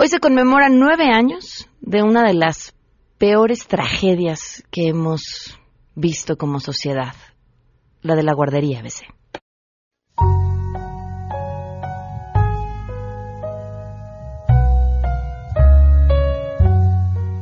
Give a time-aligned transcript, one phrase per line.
[0.00, 2.72] Hoy se conmemoran nueve años de una de las
[3.18, 5.58] peores tragedias que hemos
[5.96, 7.14] visto como sociedad,
[8.02, 9.08] la de la guardería ABC.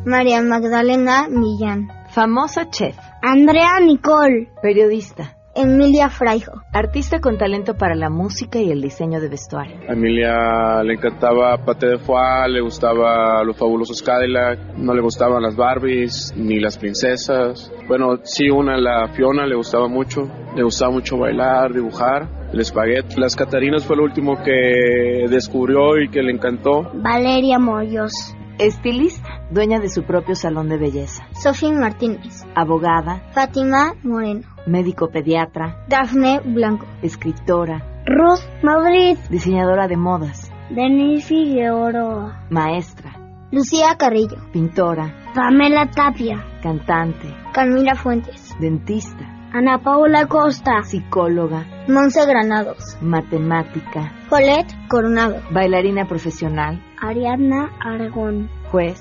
[0.07, 1.91] María Magdalena Millán.
[2.09, 2.97] Famosa chef.
[3.21, 4.51] Andrea Nicole.
[4.63, 5.36] Periodista.
[5.57, 6.61] Emilia Fraijo.
[6.71, 9.77] Artista con talento para la música y el diseño de vestuario.
[9.89, 15.43] A Emilia le encantaba Pate de Foie, le gustaba los fabulosos Cadillac, no le gustaban
[15.43, 17.73] las Barbies ni las princesas.
[17.89, 20.23] Bueno, sí, una, la Fiona, le gustaba mucho.
[20.55, 22.29] Le gustaba mucho bailar, dibujar.
[22.53, 23.19] El espagueti.
[23.19, 26.91] Las Catarinas fue lo último que descubrió y que le encantó.
[26.95, 28.13] Valeria Moyos.
[28.59, 31.27] Estilista, dueña de su propio salón de belleza.
[31.33, 32.45] Sofía Martínez.
[32.55, 33.23] Abogada.
[33.33, 34.56] Fátima Moreno.
[34.67, 35.85] Médico pediatra.
[35.89, 36.87] Dafne Blanco.
[37.03, 38.03] Escritora.
[38.05, 39.17] Ruth Madrid.
[39.31, 40.53] Diseñadora de modas.
[40.71, 42.47] Denise Figueroa.
[42.51, 43.13] Maestra.
[43.53, 44.39] Lucía Carrillo.
[44.53, 45.15] Pintora.
[45.35, 46.45] Pamela Tapia.
[46.63, 47.33] Cantante.
[47.53, 48.57] Camila Fuentes.
[48.59, 49.25] Dentista.
[49.53, 50.83] Ana Paula Costa.
[50.83, 51.65] Psicóloga.
[51.87, 52.99] Monse Granados.
[53.01, 54.13] Matemática.
[54.29, 55.41] Colette Coronado.
[55.53, 56.83] Bailarina profesional.
[57.01, 58.51] Ariadna Aragón.
[58.77, 59.01] Juez.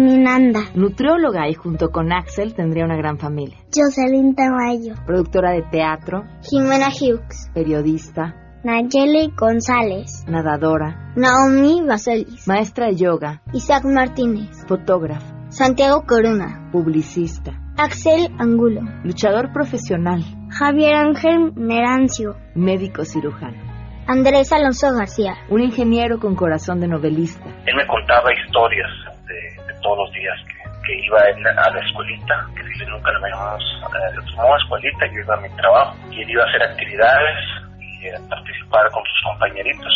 [0.00, 0.60] Minanda.
[0.74, 3.56] Nutrióloga y junto con Axel tendría una gran familia.
[3.74, 4.96] Jocelyn Tamayo.
[5.06, 6.24] Productora de teatro.
[6.42, 7.50] Jimena Hughes.
[7.54, 8.34] Periodista.
[8.64, 10.26] Nayeli González.
[10.28, 11.14] Nadadora.
[11.16, 12.46] Naomi Baselis.
[12.46, 13.42] Maestra de yoga.
[13.54, 14.50] Isaac Martínez.
[14.66, 15.34] Fotógrafo.
[15.48, 16.68] Santiago Corona.
[16.70, 17.52] Publicista.
[17.78, 18.82] Axel Angulo.
[19.04, 20.22] Luchador profesional.
[20.50, 22.36] Javier Ángel Merancio.
[22.54, 23.67] Médico cirujano.
[24.08, 25.34] Andrés Alonso García.
[25.50, 27.44] Un ingeniero con corazón de novelista.
[27.66, 28.88] Él me contaba historias
[29.26, 29.34] de,
[29.66, 30.56] de todos los días que,
[30.86, 35.34] que iba en, a la escuelita, que si nunca lo llamamos a escuelita, yo iba
[35.34, 37.36] a mi trabajo y él iba a hacer actividades
[37.80, 39.92] y a participar con sus compañeritos.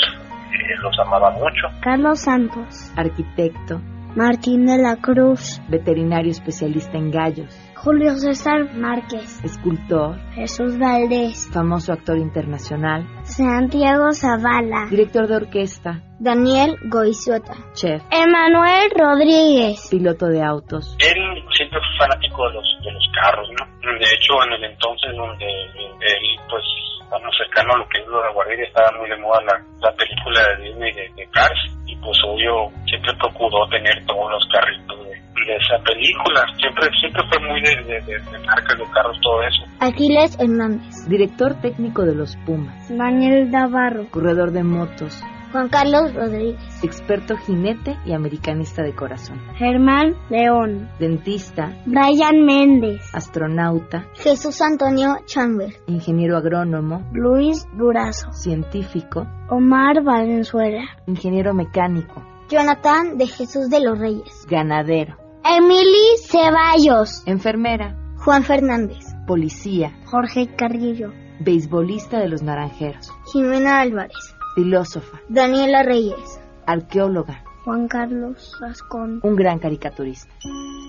[0.52, 1.68] Él los amaba mucho.
[1.80, 2.92] Carlos Santos.
[2.98, 3.80] Arquitecto.
[4.14, 5.58] Martín de la Cruz.
[5.70, 7.48] Veterinario especialista en gallos.
[7.74, 9.42] Julio César Márquez.
[9.42, 10.20] Escultor.
[10.34, 11.48] Jesús Valdés.
[11.50, 13.08] Famoso actor internacional.
[13.22, 14.86] Santiago Zavala.
[14.90, 16.02] Director de orquesta.
[16.20, 17.54] Daniel Goizueta.
[17.72, 18.02] Chef.
[18.12, 19.88] Emanuel Rodríguez.
[19.90, 20.94] Piloto de autos.
[21.00, 21.16] Él
[21.56, 23.64] siempre fue fanático de los, de los carros, ¿no?
[23.98, 26.62] De hecho, en el entonces donde él, pues,
[27.08, 30.40] bueno, cercano a lo que es la guardería, estaba muy de moda la, la película
[30.50, 35.12] de Disney de, de Cars pues obvio siempre procuró tener todos los carritos de,
[35.46, 36.44] de esa película.
[36.58, 39.62] Siempre siempre fue muy de, de, de, de marcas de carros, todo eso.
[39.80, 41.08] Aquiles Hernández.
[41.08, 42.88] Director técnico de los Pumas.
[42.88, 44.06] Daniel Navarro.
[44.10, 45.22] Corredor de motos.
[45.52, 46.82] Juan Carlos Rodríguez.
[46.82, 49.38] Experto jinete y americanista de corazón.
[49.56, 50.88] Germán León.
[50.98, 51.76] Dentista.
[51.84, 53.02] Brian Méndez.
[53.12, 54.08] Astronauta.
[54.14, 55.74] Jesús Antonio Chamber.
[55.86, 57.06] Ingeniero agrónomo.
[57.12, 58.32] Luis Durazo.
[58.32, 59.26] Científico.
[59.50, 60.84] Omar Valenzuela.
[61.06, 62.24] Ingeniero mecánico.
[62.48, 64.46] Jonathan de Jesús de los Reyes.
[64.48, 65.18] Ganadero.
[65.44, 67.22] Emily Ceballos.
[67.26, 67.96] Enfermera.
[68.24, 69.04] Juan Fernández.
[69.26, 69.92] Policía.
[70.06, 71.12] Jorge Carrillo.
[71.40, 73.10] Beisbolista de los Naranjeros.
[73.32, 74.34] Jimena Álvarez.
[74.54, 75.20] Filósofa.
[75.28, 76.40] Daniela Reyes.
[76.66, 77.42] Arqueóloga.
[77.64, 79.20] Juan Carlos Rascón.
[79.22, 80.32] Un gran caricaturista.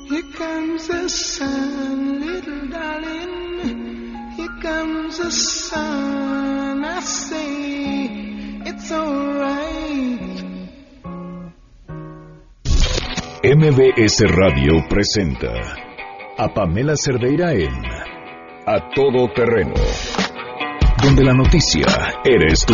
[0.09, 4.15] Here comes the sun, little darling.
[4.35, 6.83] Here comes the sun.
[6.83, 10.43] I say it's alright.
[13.43, 15.51] MBS Radio presenta
[16.37, 17.73] a Pamela Cerdeira en
[18.65, 19.73] A Todo Terreno,
[21.03, 21.85] donde la noticia
[22.23, 22.73] eres tú.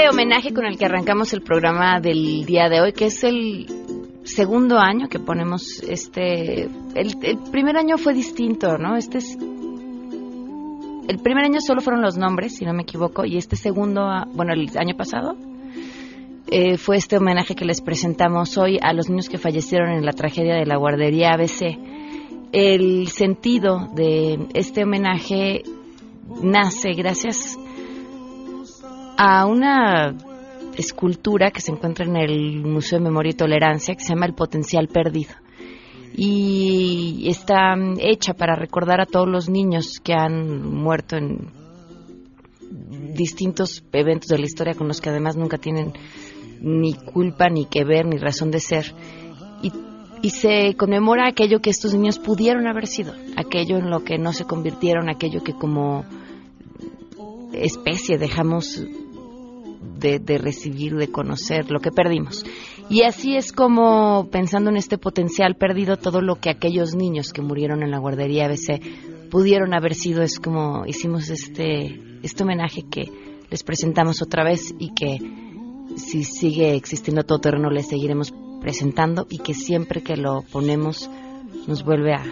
[0.00, 3.66] Este homenaje con el que arrancamos el programa del día de hoy, que es el
[4.24, 6.70] segundo año que ponemos este...
[6.94, 8.96] El, primer año fue distinto, ¿no?
[8.96, 9.36] Este es...
[11.06, 14.26] El primer año solo fueron los nombres, si no me equivoco, y este segundo, ah,
[14.32, 15.36] bueno, el año pasado,
[16.50, 20.12] eh, fue este homenaje que les presentamos hoy a los niños que fallecieron en la
[20.12, 21.76] tragedia de la guardería ABC.
[22.52, 25.62] El sentido de este homenaje
[26.42, 27.58] nace gracias
[29.22, 30.16] a una
[30.78, 34.32] escultura que se encuentra en el Museo de Memoria y Tolerancia que se llama El
[34.32, 35.34] Potencial Perdido.
[36.14, 41.50] Y está hecha para recordar a todos los niños que han muerto en
[43.12, 45.92] distintos eventos de la historia con los que además nunca tienen
[46.62, 48.94] ni culpa, ni que ver, ni razón de ser.
[49.62, 49.70] Y,
[50.22, 54.32] y se conmemora aquello que estos niños pudieron haber sido, aquello en lo que no
[54.32, 56.06] se convirtieron, aquello que como
[57.52, 58.82] especie dejamos
[60.00, 62.44] de, de, recibir, de conocer, lo que perdimos.
[62.88, 67.42] Y así es como, pensando en este potencial perdido, todo lo que aquellos niños que
[67.42, 68.80] murieron en la guardería ABC
[69.30, 73.04] pudieron haber sido, es como hicimos este, este homenaje que
[73.48, 75.18] les presentamos otra vez y que
[75.96, 81.10] si sigue existiendo todo terreno les seguiremos presentando y que siempre que lo ponemos
[81.66, 82.24] nos vuelve a,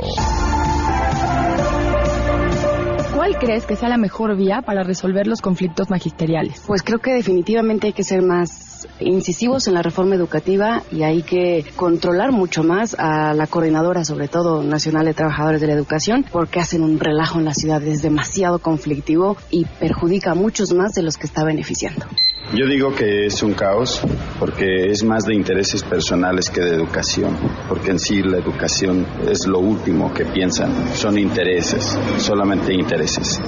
[3.14, 6.62] ¿Cuál crees que sea la mejor vía para resolver los conflictos magisteriales?
[6.66, 8.69] Pues creo que definitivamente hay que ser más
[9.00, 14.28] incisivos en la reforma educativa y hay que controlar mucho más a la coordinadora, sobre
[14.28, 18.02] todo nacional de trabajadores de la educación, porque hacen un relajo en la ciudad, es
[18.02, 22.06] demasiado conflictivo y perjudica a muchos más de los que está beneficiando.
[22.52, 24.02] Yo digo que es un caos
[24.40, 27.36] porque es más de intereses personales que de educación,
[27.68, 33.40] porque en sí la educación es lo último que piensan, son intereses, solamente intereses.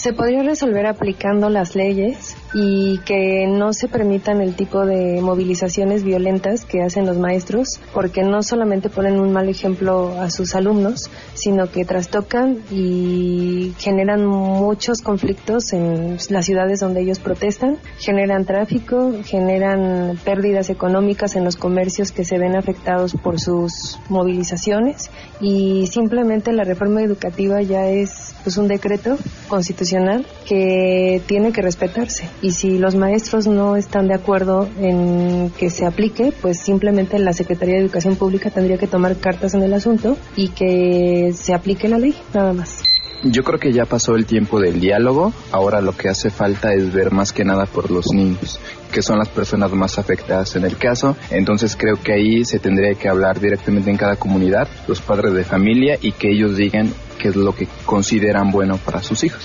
[0.00, 6.04] Se podría resolver aplicando las leyes y que no se permitan el tipo de movilizaciones
[6.04, 11.10] violentas que hacen los maestros, porque no solamente ponen un mal ejemplo a sus alumnos,
[11.34, 19.12] sino que trastocan y generan muchos conflictos en las ciudades donde ellos protestan, generan tráfico,
[19.24, 25.10] generan pérdidas económicas en los comercios que se ven afectados por sus movilizaciones.
[25.42, 29.16] Y simplemente la reforma educativa ya es pues un decreto
[29.48, 32.24] constitucional que tiene que respetarse.
[32.42, 37.32] Y si los maestros no están de acuerdo en que se aplique, pues simplemente la
[37.32, 41.88] Secretaría de Educación Pública tendría que tomar cartas en el asunto y que se aplique
[41.88, 42.82] la ley, nada más.
[43.22, 46.90] Yo creo que ya pasó el tiempo del diálogo, ahora lo que hace falta es
[46.90, 48.58] ver más que nada por los niños,
[48.90, 52.94] que son las personas más afectadas en el caso, entonces creo que ahí se tendría
[52.94, 57.28] que hablar directamente en cada comunidad, los padres de familia y que ellos digan qué
[57.28, 59.44] es lo que consideran bueno para sus hijos.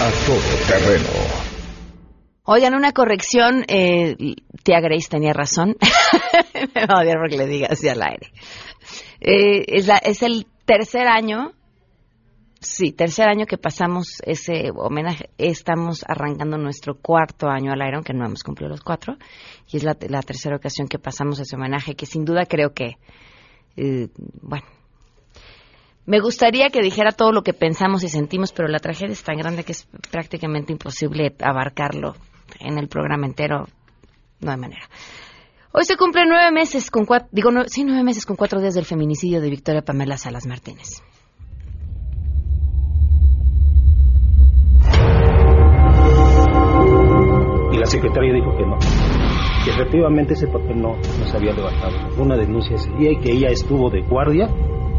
[0.00, 0.38] A todo
[0.68, 1.08] terreno.
[2.44, 4.16] Oigan, una corrección, eh,
[4.62, 5.76] tía Grace tenía razón.
[6.74, 8.32] Me va a odiar porque le diga así al aire.
[9.20, 11.52] Eh, es, la, es el tercer año
[12.64, 15.30] Sí, tercer año que pasamos ese homenaje.
[15.36, 19.16] Estamos arrancando nuestro cuarto año al aire, aunque no hemos cumplido los cuatro.
[19.66, 22.98] Y es la, la tercera ocasión que pasamos ese homenaje, que sin duda creo que,
[23.76, 24.10] eh,
[24.40, 24.64] bueno,
[26.04, 29.36] me gustaría que dijera todo lo que pensamos y sentimos, pero la tragedia es tan
[29.36, 32.14] grande que es prácticamente imposible abarcarlo
[32.58, 33.66] en el programa entero.
[34.40, 34.88] No hay manera.
[35.72, 38.84] Hoy se cumplen nueve meses con cuatro, digo, sí, nueve meses con cuatro días del
[38.84, 41.02] feminicidio de Victoria Pamela Salas Martínez.
[47.72, 48.76] y la secretaria dijo que no,
[49.64, 51.94] que efectivamente ese papel no, no se había levantado.
[52.18, 54.48] Una denuncia ese día y que ella estuvo de guardia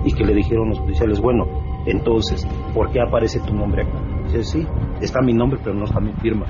[0.03, 1.45] y que le dijeron los policiales, bueno,
[1.85, 3.99] entonces, ¿por qué aparece tu nombre acá?
[4.25, 4.67] Dice, sí,
[5.01, 6.45] está mi nombre, pero no está mi firma.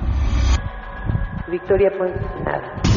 [1.48, 2.93] Victoria Puente, nada.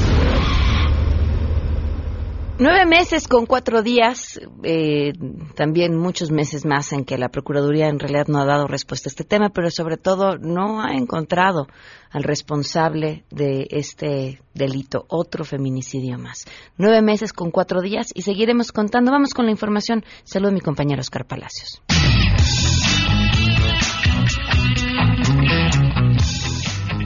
[2.60, 5.14] Nueve meses con cuatro días, eh,
[5.54, 9.12] también muchos meses más en que la Procuraduría en realidad no ha dado respuesta a
[9.12, 11.68] este tema, pero sobre todo no ha encontrado
[12.10, 16.46] al responsable de este delito, otro feminicidio más.
[16.78, 19.12] Nueve meses con cuatro días y seguiremos contando.
[19.12, 20.04] Vamos con la información.
[20.24, 21.84] Saludo a mi compañero Oscar Palacios.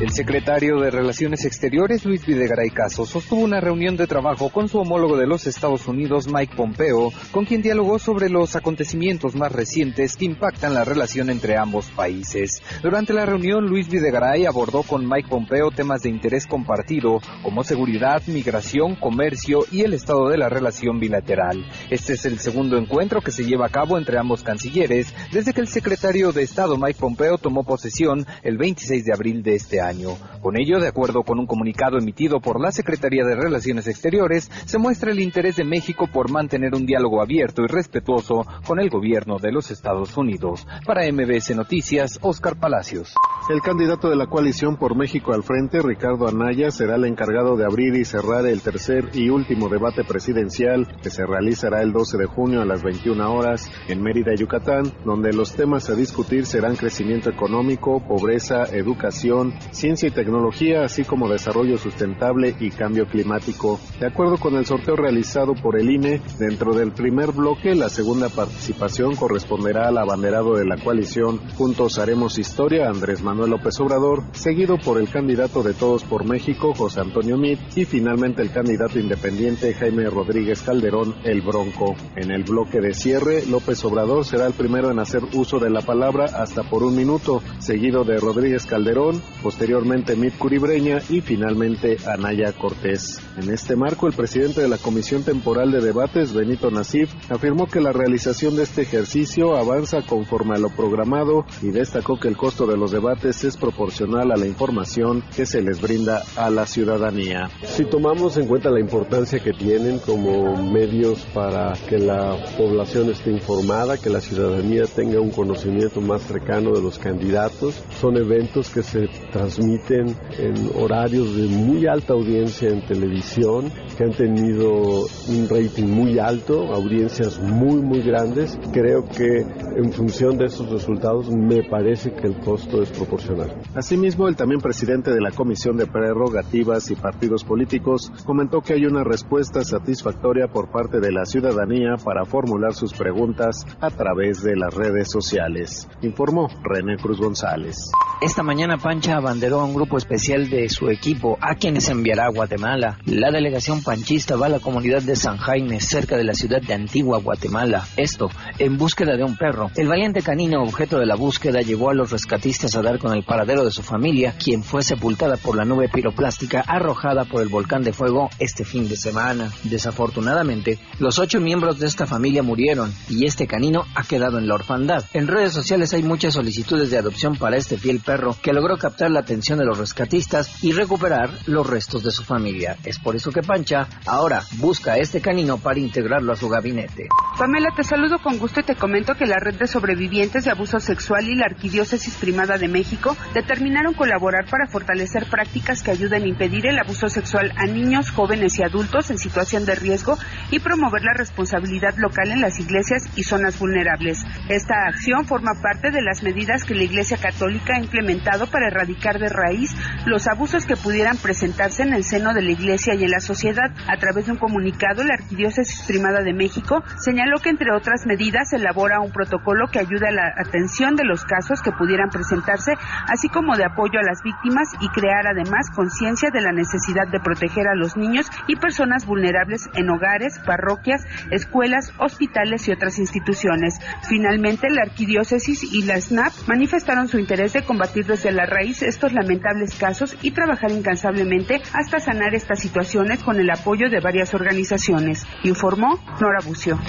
[0.01, 4.79] El secretario de Relaciones Exteriores, Luis Videgaray Caso, sostuvo una reunión de trabajo con su
[4.79, 10.17] homólogo de los Estados Unidos, Mike Pompeo, con quien dialogó sobre los acontecimientos más recientes
[10.17, 12.63] que impactan la relación entre ambos países.
[12.81, 18.23] Durante la reunión, Luis Videgaray abordó con Mike Pompeo temas de interés compartido, como seguridad,
[18.25, 21.63] migración, comercio y el estado de la relación bilateral.
[21.91, 25.61] Este es el segundo encuentro que se lleva a cabo entre ambos cancilleres desde que
[25.61, 29.90] el secretario de Estado, Mike Pompeo, tomó posesión el 26 de abril de este año.
[29.93, 30.17] México.
[30.41, 34.79] Con ello, de acuerdo con un comunicado emitido por la Secretaría de Relaciones Exteriores, se
[34.79, 39.37] muestra el interés de México por mantener un diálogo abierto y respetuoso con el gobierno
[39.37, 40.65] de los Estados Unidos.
[40.85, 43.13] Para MBS Noticias, Oscar Palacios.
[43.49, 47.65] El candidato de la coalición por México al frente, Ricardo Anaya, será el encargado de
[47.65, 52.25] abrir y cerrar el tercer y último debate presidencial que se realizará el 12 de
[52.25, 57.29] junio a las 21 horas en Mérida, Yucatán, donde los temas a discutir serán crecimiento
[57.29, 63.79] económico, pobreza, educación, ciencia y tecnología, así como desarrollo sustentable y cambio climático.
[63.99, 68.29] De acuerdo con el sorteo realizado por el INE, dentro del primer bloque, la segunda
[68.29, 74.77] participación corresponderá al abanderado de la coalición Juntos Haremos Historia, Andrés Manuel López Obrador, seguido
[74.77, 79.73] por el candidato de Todos por México, José Antonio Mit, y finalmente el candidato independiente
[79.73, 81.95] Jaime Rodríguez Calderón, el Bronco.
[82.15, 85.81] En el bloque de cierre, López Obrador será el primero en hacer uso de la
[85.81, 92.51] palabra hasta por un minuto, seguido de Rodríguez Calderón, posteriormente Mit Curibreña y finalmente Anaya
[92.51, 93.21] Cortés.
[93.37, 97.79] En este marco, el presidente de la Comisión Temporal de Debates, Benito Nasif, afirmó que
[97.79, 102.67] la realización de este ejercicio avanza conforme a lo programado y destacó que el costo
[102.67, 107.49] de los debates es proporcional a la información que se les brinda a la ciudadanía.
[107.63, 113.31] Si tomamos en cuenta la importancia que tienen como medios para que la población esté
[113.31, 118.83] informada, que la ciudadanía tenga un conocimiento más cercano de los candidatos, son eventos que
[118.83, 125.87] se transmiten en horarios de muy alta audiencia en televisión, que han tenido un rating
[125.87, 128.57] muy alto, audiencias muy muy grandes.
[128.73, 133.53] Creo que en función de esos resultados me parece que el costo es proporcional.
[133.75, 138.85] Asimismo, el también presidente de la Comisión de Prerrogativas y Partidos Políticos comentó que hay
[138.85, 144.55] una respuesta satisfactoria por parte de la ciudadanía para formular sus preguntas a través de
[144.55, 147.91] las redes sociales, informó René Cruz González.
[148.21, 152.99] Esta mañana Pancha a un grupo especial de su equipo a quienes enviará a Guatemala.
[153.05, 156.75] La delegación panchista va a la comunidad de San Jaime, cerca de la ciudad de
[156.75, 157.87] Antigua, Guatemala.
[157.97, 158.29] Esto,
[158.59, 159.71] en búsqueda de un perro.
[159.75, 163.23] El valiente canino objeto de la búsqueda llevó a los rescatistas a dar con el
[163.23, 167.81] paradero de su familia, quien fue sepultada por la nube piroplástica arrojada por el volcán
[167.81, 169.51] de fuego este fin de semana.
[169.63, 174.55] Desafortunadamente, los ocho miembros de esta familia murieron y este canino ha quedado en la
[174.55, 175.03] orfandad.
[175.13, 179.09] En redes sociales hay muchas solicitudes de adopción para este fiel perro que logró captar
[179.09, 182.75] la atención de los rescatistas y recuperar los restos de su familia.
[182.83, 187.07] Es por eso que Pancha ahora busca a este canino para integrarlo a su gabinete.
[187.37, 190.81] Pamela, te saludo con gusto y te comento que la red de sobrevivientes de abuso
[190.81, 196.27] sexual y la Arquidiócesis Primada de México determinaron colaborar para fortalecer prácticas que ayuden a
[196.27, 200.17] impedir el abuso sexual a niños, jóvenes y adultos en situación de riesgo
[200.51, 204.19] y promover la responsabilidad local en las iglesias y zonas vulnerables.
[204.49, 209.20] Esta acción forma parte de las medidas que la Iglesia Católica ha implementado para erradicar
[209.21, 209.73] de raíz
[210.05, 213.71] los abusos que pudieran presentarse en el seno de la Iglesia y en la sociedad.
[213.87, 218.51] A través de un comunicado, la Arquidiócesis Primada de México señaló que, entre otras medidas,
[218.51, 222.73] elabora un protocolo que ayuda a la atención de los casos que pudieran presentarse,
[223.07, 227.19] así como de apoyo a las víctimas y crear además conciencia de la necesidad de
[227.19, 233.79] proteger a los niños y personas vulnerables en hogares, parroquias, escuelas, hospitales y otras instituciones.
[234.07, 239.10] Finalmente, la Arquidiócesis y la SNAP manifestaron su interés de combatir desde la raíz estos
[239.13, 245.25] lamentables casos y trabajar incansablemente hasta sanar estas situaciones con el apoyo de varias organizaciones,
[245.43, 246.79] informó Nora Bucio.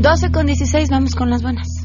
[0.00, 1.77] 12 con 16, vamos con las buenas.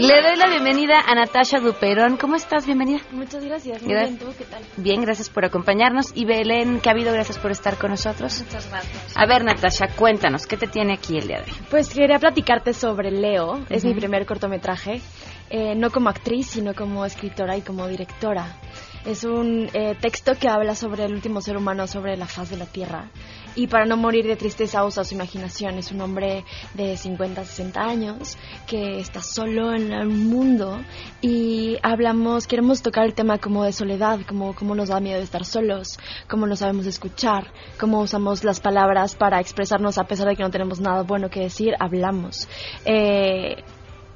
[0.00, 2.16] Le doy la bienvenida a Natasha Duperón.
[2.16, 2.64] ¿Cómo estás?
[2.64, 3.00] Bienvenida.
[3.10, 3.82] Muchas gracias.
[3.82, 4.62] Muy bien, ¿tú qué tal?
[4.78, 6.12] Bien, gracias por acompañarnos.
[6.14, 8.42] Y Belén habido gracias por estar con nosotros.
[8.46, 9.14] Muchas gracias.
[9.14, 11.58] A ver, Natasha, cuéntanos, ¿qué te tiene aquí el día de hoy?
[11.68, 13.62] Pues quería platicarte sobre Leo.
[13.68, 15.02] Es mi primer cortometraje.
[15.50, 18.56] Eh, no como actriz, sino como escritora y como directora.
[19.04, 22.58] Es un eh, texto que habla sobre el último ser humano sobre la faz de
[22.58, 23.10] la Tierra.
[23.54, 25.78] Y para no morir de tristeza usa su imaginación.
[25.78, 30.80] Es un hombre de 50, 60 años que está solo en el mundo
[31.22, 35.46] y hablamos, queremos tocar el tema como de soledad, como cómo nos da miedo estar
[35.46, 40.42] solos, cómo no sabemos escuchar, cómo usamos las palabras para expresarnos a pesar de que
[40.42, 42.48] no tenemos nada bueno que decir, hablamos.
[42.84, 43.64] Eh,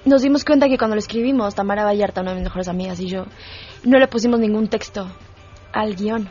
[0.05, 3.09] nos dimos cuenta que cuando lo escribimos, Tamara Vallarta, una de mis mejores amigas y
[3.09, 3.25] yo,
[3.85, 5.07] no le pusimos ningún texto
[5.73, 6.29] al guion.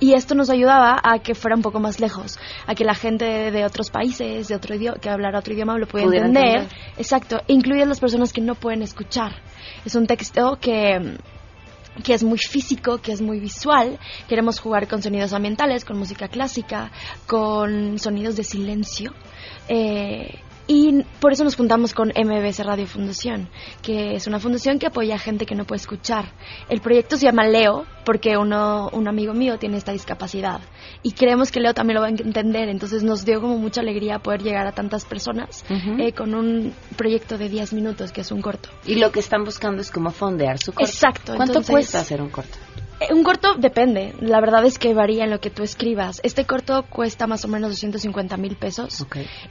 [0.00, 3.50] Y esto nos ayudaba a que fuera un poco más lejos, a que la gente
[3.50, 6.62] de, otros países, de otro idioma, que hablara otro idioma, lo Pudiera entender.
[6.62, 6.78] entender.
[6.98, 9.32] Exacto, incluidas las personas que no pueden escuchar.
[9.84, 11.16] Es un texto que
[12.02, 13.98] que es muy físico, que es muy visual.
[14.28, 16.90] Queremos jugar con sonidos ambientales, con música clásica,
[17.26, 19.12] con sonidos de silencio.
[19.68, 23.48] Eh, y por eso nos juntamos con MBS Radio Fundación,
[23.82, 26.32] que es una fundación que apoya a gente que no puede escuchar.
[26.68, 30.60] El proyecto se llama Leo porque uno, un amigo mío tiene esta discapacidad
[31.02, 32.68] y creemos que Leo también lo va a entender.
[32.68, 37.36] Entonces nos dio como mucha alegría poder llegar a tantas personas eh, con un proyecto
[37.36, 38.70] de 10 minutos, que es un corto.
[38.86, 40.90] Y lo que están buscando es como fondear su corto.
[40.90, 41.34] Exacto.
[41.36, 42.56] ¿Cuánto entonces- cuesta hacer un corto?
[43.00, 46.20] Eh, Un corto depende, la verdad es que varía en lo que tú escribas.
[46.22, 49.00] Este corto cuesta más o menos 250 mil pesos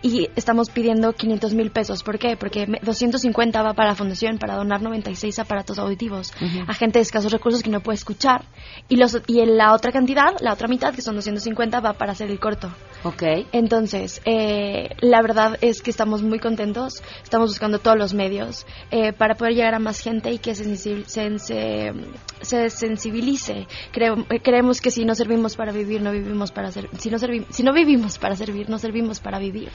[0.01, 2.03] y estamos pidiendo 500 mil pesos.
[2.03, 2.37] ¿Por qué?
[2.37, 6.31] Porque me- 250 va para la fundación para donar 96 aparatos auditivos
[6.67, 8.45] a gente de escasos recursos que no puede escuchar.
[8.87, 12.13] Y, los, y en la otra cantidad, la otra mitad, que son 250, va para
[12.13, 12.69] hacer el corto.
[13.03, 13.23] Ok.
[13.51, 19.11] Entonces, eh, la verdad es que estamos muy contentos, estamos buscando todos los medios eh,
[19.13, 21.03] para poder llegar a más gente y que se, se,
[21.39, 21.93] se-
[22.41, 23.67] se sensibilice.
[23.91, 27.17] Creo- eh, creemos que si no servimos para vivir, no vivimos para ser, si no
[27.19, 29.69] si no vivimos para servir, no servimos para vivir.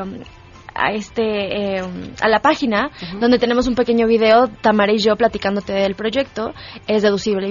[0.73, 1.81] a este eh,
[2.21, 6.53] a la página donde tenemos un pequeño video Tamara y yo platicándote del proyecto
[6.87, 7.47] es deducible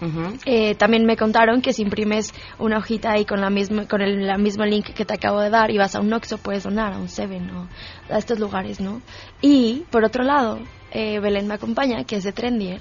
[0.00, 3.86] de impuestos eh, también me contaron que si imprimes una hojita ahí con la misma
[3.86, 6.38] con el la misma link que te acabo de dar y vas a un Oxxo
[6.38, 7.68] puedes donar a un Seven o
[8.10, 9.00] a estos lugares, ¿no?
[9.40, 10.58] Y por otro lado,
[10.90, 12.80] eh, Belén me acompaña, que es de Trendier,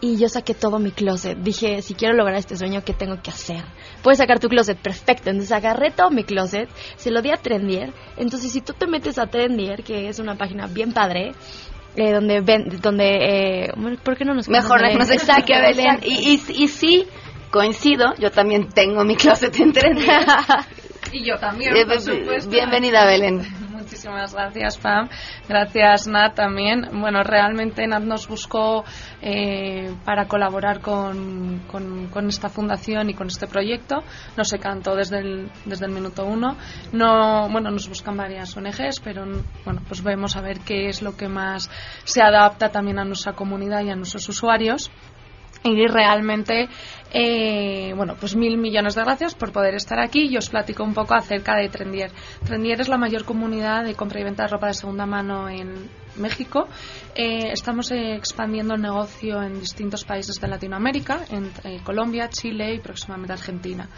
[0.00, 1.38] y yo saqué todo mi closet.
[1.38, 3.64] Dije, si quiero lograr este sueño, ¿qué tengo que hacer?
[4.02, 5.30] Puedes sacar tu closet, perfecto.
[5.30, 7.92] Entonces agarré todo mi closet, se lo di a Trendier.
[8.16, 11.32] Entonces, si tú te metes a Trendier, que es una página bien padre,
[11.96, 13.72] eh, donde ven, donde, eh,
[14.02, 15.98] ¿por qué no nos Mejor que nos a Belén.
[16.02, 17.06] Y, y, y sí,
[17.50, 20.06] coincido, yo también tengo mi closet en Trendy.
[21.12, 22.50] Y yo también, Eh, por supuesto.
[22.50, 23.42] Bienvenida, Belén.
[23.96, 25.08] Muchísimas gracias, Pam.
[25.48, 26.86] Gracias, Nat, también.
[27.00, 28.84] Bueno, realmente Nat nos buscó
[29.22, 34.02] eh, para colaborar con, con- esta fundación y con este proyecto.
[34.36, 36.56] Nos encantó desde el, desde el minuto uno.
[36.92, 39.24] No, bueno, nos buscan varias ONGs, pero
[39.64, 41.70] bueno, pues vemos a ver qué es lo que más
[42.04, 44.90] se adapta también a nuestra comunidad y a nuestros usuarios.
[45.66, 46.68] Y realmente,
[47.12, 50.94] eh, bueno, pues mil millones de gracias por poder estar aquí y os platico un
[50.94, 52.12] poco acerca de Trendier.
[52.44, 55.90] Trendier es la mayor comunidad de compra y venta de ropa de segunda mano en
[56.18, 56.68] México.
[57.14, 62.78] Eh, estamos expandiendo el negocio en distintos países de Latinoamérica, en eh, Colombia, Chile y
[62.78, 63.88] próximamente Argentina.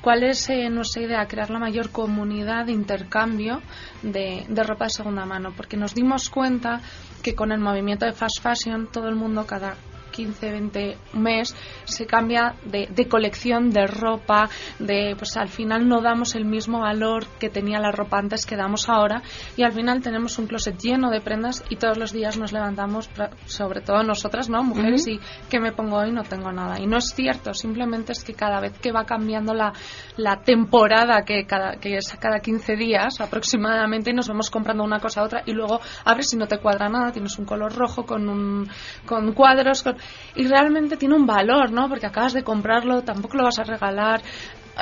[0.00, 1.28] ¿Cuál es eh, nuestra idea?
[1.28, 3.62] Crear la mayor comunidad de intercambio
[4.02, 6.80] de, de ropa de segunda mano, porque nos dimos cuenta
[7.22, 9.76] que con el movimiento de fast fashion todo el mundo cada
[10.12, 14.48] 15, 20 mes se cambia de, de colección de ropa,
[14.78, 18.56] de pues al final no damos el mismo valor que tenía la ropa antes que
[18.56, 19.22] damos ahora
[19.56, 23.10] y al final tenemos un closet lleno de prendas y todos los días nos levantamos,
[23.46, 24.62] sobre todo nosotras, ¿no?
[24.62, 25.18] Mujeres y
[25.50, 26.12] ¿qué me pongo hoy?
[26.12, 26.78] No tengo nada.
[26.78, 29.72] Y no es cierto, simplemente es que cada vez que va cambiando la,
[30.16, 35.20] la temporada, que, cada, que es cada 15 días aproximadamente, nos vamos comprando una cosa
[35.20, 38.28] a otra y luego abres y no te cuadra nada, tienes un color rojo con,
[38.28, 38.68] un,
[39.06, 39.96] con cuadros con-
[40.34, 41.88] y realmente tiene un valor, ¿no?
[41.88, 44.22] Porque acabas de comprarlo, tampoco lo vas a regalar.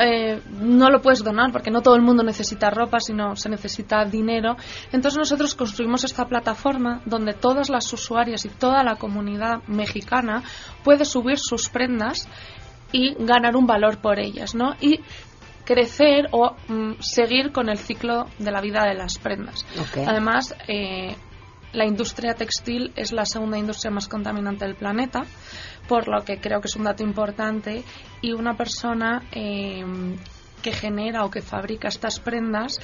[0.00, 4.04] eh, no lo puedes donar porque no todo el mundo necesita ropa, sino se necesita
[4.04, 4.56] dinero.
[4.92, 10.44] Entonces nosotros construimos esta plataforma donde todas las usuarias y toda la comunidad mexicana
[10.84, 12.28] puede subir sus prendas
[12.92, 14.74] y ganar un valor por ellas, ¿no?
[14.80, 15.00] Y
[15.64, 19.64] crecer o mm, seguir con el ciclo de la vida de las prendas.
[20.06, 21.16] Además, eh,
[21.72, 25.24] la industria textil es la segunda industria más contaminante del planeta,
[25.88, 27.84] por lo que creo que es un dato importante
[28.20, 29.84] y una persona eh,
[30.62, 32.78] que genera o que fabrica estas prendas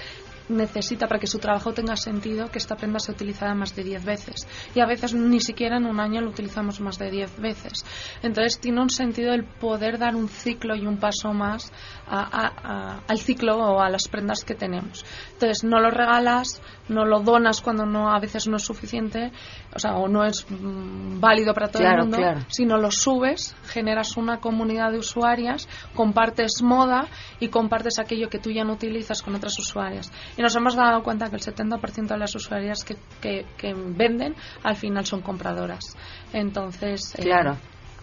[0.48, 4.04] necesita para que su trabajo tenga sentido que esta prenda sea utilizada más de 10
[4.04, 4.46] veces.
[4.74, 7.84] Y a veces ni siquiera en un año lo utilizamos más de 10 veces.
[8.22, 11.72] Entonces tiene un sentido el poder dar un ciclo y un paso más
[12.08, 17.04] a- a- al ciclo o a las prendas que tenemos entonces no lo regalas no
[17.04, 19.32] lo donas cuando no a veces no es suficiente
[19.74, 22.40] o sea o no es mm, válido para todo Claro, el mundo claro.
[22.48, 27.06] sino lo subes, generas una comunidad de usuarias, compartes moda
[27.40, 30.10] y compartes aquello que tú ya no utilizas con otras usuarias.
[30.36, 34.34] Y nos hemos dado cuenta que el 70% de las usuarias que, que, que venden
[34.62, 35.96] al final son compradoras.
[36.32, 37.56] Entonces, eh, Claro.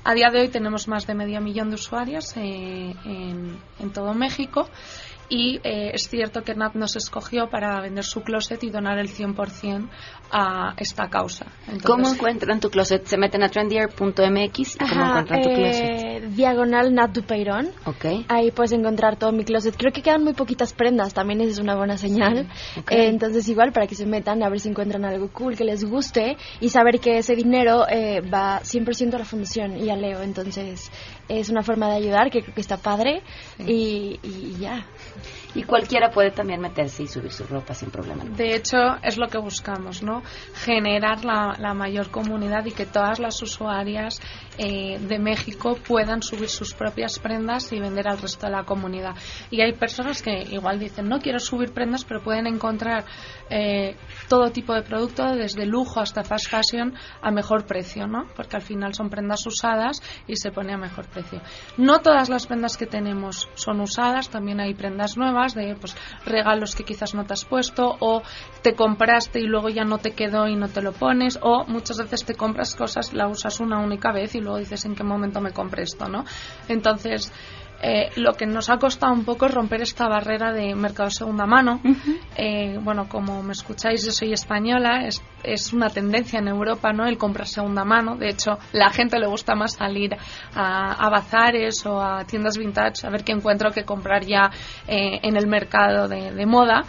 [0.06, 4.14] A día de hoy tenemos más de medio millón de usuarios eh, en, en todo
[4.14, 4.68] México
[5.30, 9.08] y eh, es cierto que Nat nos escogió para vender su closet y donar el
[9.10, 9.90] 100%
[10.32, 11.46] a esta causa.
[11.68, 13.06] Entonces, ¿Cómo encuentran tu closet?
[13.06, 15.90] Se meten a trendier.mx cómo Ajá, encuentran tu closet.
[15.90, 17.70] eh, diagonal Nat Dupeirón.
[17.86, 18.26] Ok.
[18.28, 19.76] Ahí puedes encontrar todo mi closet.
[19.78, 22.48] Creo que quedan muy poquitas prendas, también esa es una buena señal.
[22.78, 22.92] ok.
[22.92, 25.84] Eh, entonces igual para que se metan a ver si encuentran algo cool que les
[25.86, 30.22] guste y saber que ese dinero eh, va 100% a la fundación y a Leo.
[30.24, 30.92] Entonces
[31.30, 33.22] es una forma de ayudar que creo que está padre
[33.60, 34.86] y, y ya.
[35.56, 38.24] Y cualquiera puede también meterse y subir su ropa sin problema.
[38.24, 40.24] De hecho, es lo que buscamos, ¿no?
[40.56, 44.20] Generar la, la mayor comunidad y que todas las usuarias
[44.58, 49.16] eh, de México puedan subir sus propias prendas y vender al resto de la comunidad.
[49.50, 53.06] Y hay personas que igual dicen, no quiero subir prendas, pero pueden encontrar
[53.50, 53.96] eh,
[54.30, 58.28] todo tipo de producto, desde lujo hasta fast fashion, a mejor precio, ¿no?
[58.36, 61.42] Porque al final son prendas usadas y se pone a mejor precio.
[61.78, 66.76] No todas las prendas que tenemos son usadas, también hay prendas nuevas de pues regalos
[66.76, 68.24] que quizás no te has puesto o
[68.62, 71.98] te compraste y luego ya no te quedó y no te lo pones o muchas
[71.98, 75.42] veces te compras cosas, la usas una única vez y luego dices en qué momento
[75.42, 76.24] me compré esto, ¿no?
[76.70, 77.32] Entonces,
[77.84, 81.46] eh, lo que nos ha costado un poco es romper esta barrera de mercado segunda
[81.46, 81.82] mano.
[82.36, 87.06] Eh, bueno, como me escucháis, yo soy española, es, es una tendencia en Europa, ¿no?
[87.06, 88.16] El comprar segunda mano.
[88.16, 90.16] De hecho, la gente le gusta más salir
[90.56, 94.50] a, a bazares o a tiendas vintage a ver qué encuentro que comprar ya
[94.88, 96.84] eh, en el mercado de, de moda.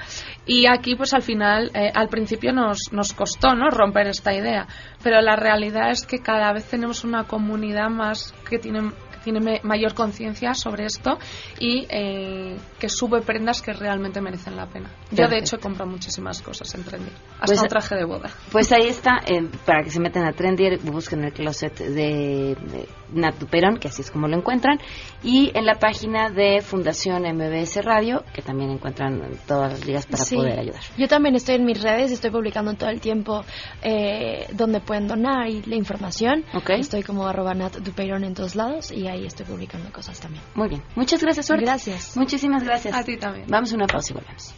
[0.46, 3.70] Y aquí, pues al final, eh, al principio nos, nos costó, ¿no?
[3.70, 4.66] Romper esta idea.
[5.02, 8.92] Pero la realidad es que cada vez tenemos una comunidad más que tiene
[9.24, 11.18] tiene mayor conciencia sobre esto
[11.58, 14.90] y eh, que sube prendas que realmente merecen la pena.
[15.10, 17.10] Yo, de hecho, compro muchísimas cosas en Trendy.
[17.40, 18.30] Hasta Pues- un traje de boda.
[18.52, 22.86] Pues ahí está, eh, para que se metan a Trendier, busquen el closet de, de
[23.12, 24.78] Nat Duperón, que así es como lo encuentran,
[25.22, 30.24] y en la página de Fundación MBS Radio, que también encuentran todas las ligas para
[30.24, 30.36] Sí.
[30.36, 30.82] poder ayudar.
[30.98, 33.44] Yo también estoy en mis redes, estoy publicando todo el tiempo
[33.82, 36.44] eh, donde pueden donar y la información.
[36.68, 40.42] Estoy como arroba Nat Dupeirón en todos lados y ahí estoy publicando cosas también.
[40.54, 40.82] Muy bien.
[40.96, 41.64] Muchas gracias, Suerte.
[41.64, 42.16] Gracias.
[42.16, 42.94] Muchísimas gracias.
[42.94, 43.46] A ti también.
[43.48, 44.54] Vamos a una pausa y volvemos.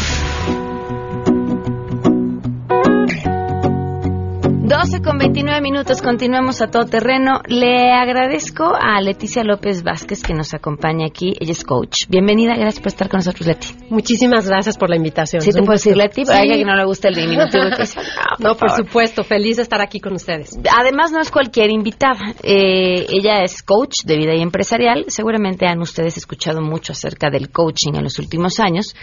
[4.68, 7.40] 12 con 29 minutos, continuamos a todo terreno.
[7.46, 11.35] Le agradezco a Leticia López Vázquez que nos acompaña aquí.
[11.38, 12.09] Ella es coach.
[12.09, 13.68] Bienvenida, gracias por estar con nosotros, Leti.
[13.90, 15.40] Muchísimas gracias por la invitación.
[15.42, 15.96] Sí, te puedo decir.
[15.96, 17.62] Leti, pero hay alguien que no le gusta el diminutivo.
[17.76, 18.85] que dice, "Ah, No, por favor".
[18.87, 20.59] supuesto, feliz de estar aquí con ustedes.
[20.76, 22.35] Además, no es cualquier invitada.
[22.42, 25.05] Eh, ella es coach de vida y empresarial.
[25.07, 28.96] Seguramente han ustedes escuchado mucho acerca del coaching en los últimos años,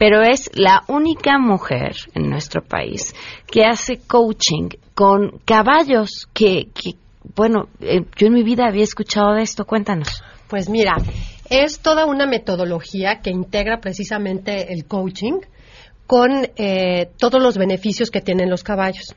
[0.00, 3.14] pero es la única mujer en nuestro país
[3.46, 6.26] que hace coaching con caballos.
[6.32, 6.94] Que, que
[7.36, 9.66] bueno, eh, yo en mi vida había escuchado de esto.
[9.66, 10.22] Cuéntanos.
[10.48, 10.96] Pues mira,
[11.50, 15.40] es toda una metodología que integra precisamente el coaching
[16.06, 19.14] con eh, todos los beneficios que tienen los caballos.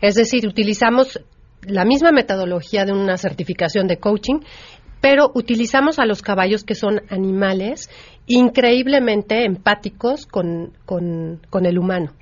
[0.00, 1.20] Es decir, utilizamos
[1.62, 4.40] la misma metodología de una certificación de coaching,
[5.00, 7.88] pero utilizamos a los caballos que son animales
[8.26, 12.12] increíblemente empáticos con, con- con el humano.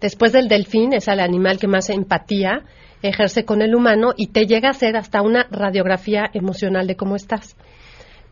[0.00, 2.62] Después del delfín es el animal que más empatía
[3.02, 7.16] ejerce con el humano y te llega a hacer hasta una radiografía emocional de cómo
[7.16, 7.56] estás.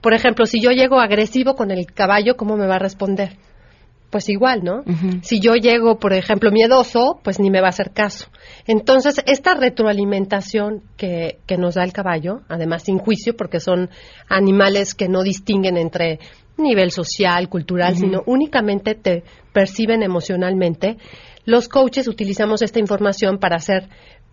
[0.00, 3.36] Por ejemplo, si yo llego agresivo con el caballo, ¿cómo me va a responder?
[4.10, 4.82] Pues igual, ¿no?
[5.22, 8.28] Si yo llego, por ejemplo, miedoso, pues ni me va a hacer caso.
[8.66, 13.90] Entonces, esta retroalimentación que, que nos da el caballo, además sin juicio, porque son
[14.28, 16.20] animales que no distinguen entre
[16.58, 20.96] nivel social, cultural, sino únicamente te perciben emocionalmente,
[21.44, 23.88] los coaches utilizamos esta información para hacer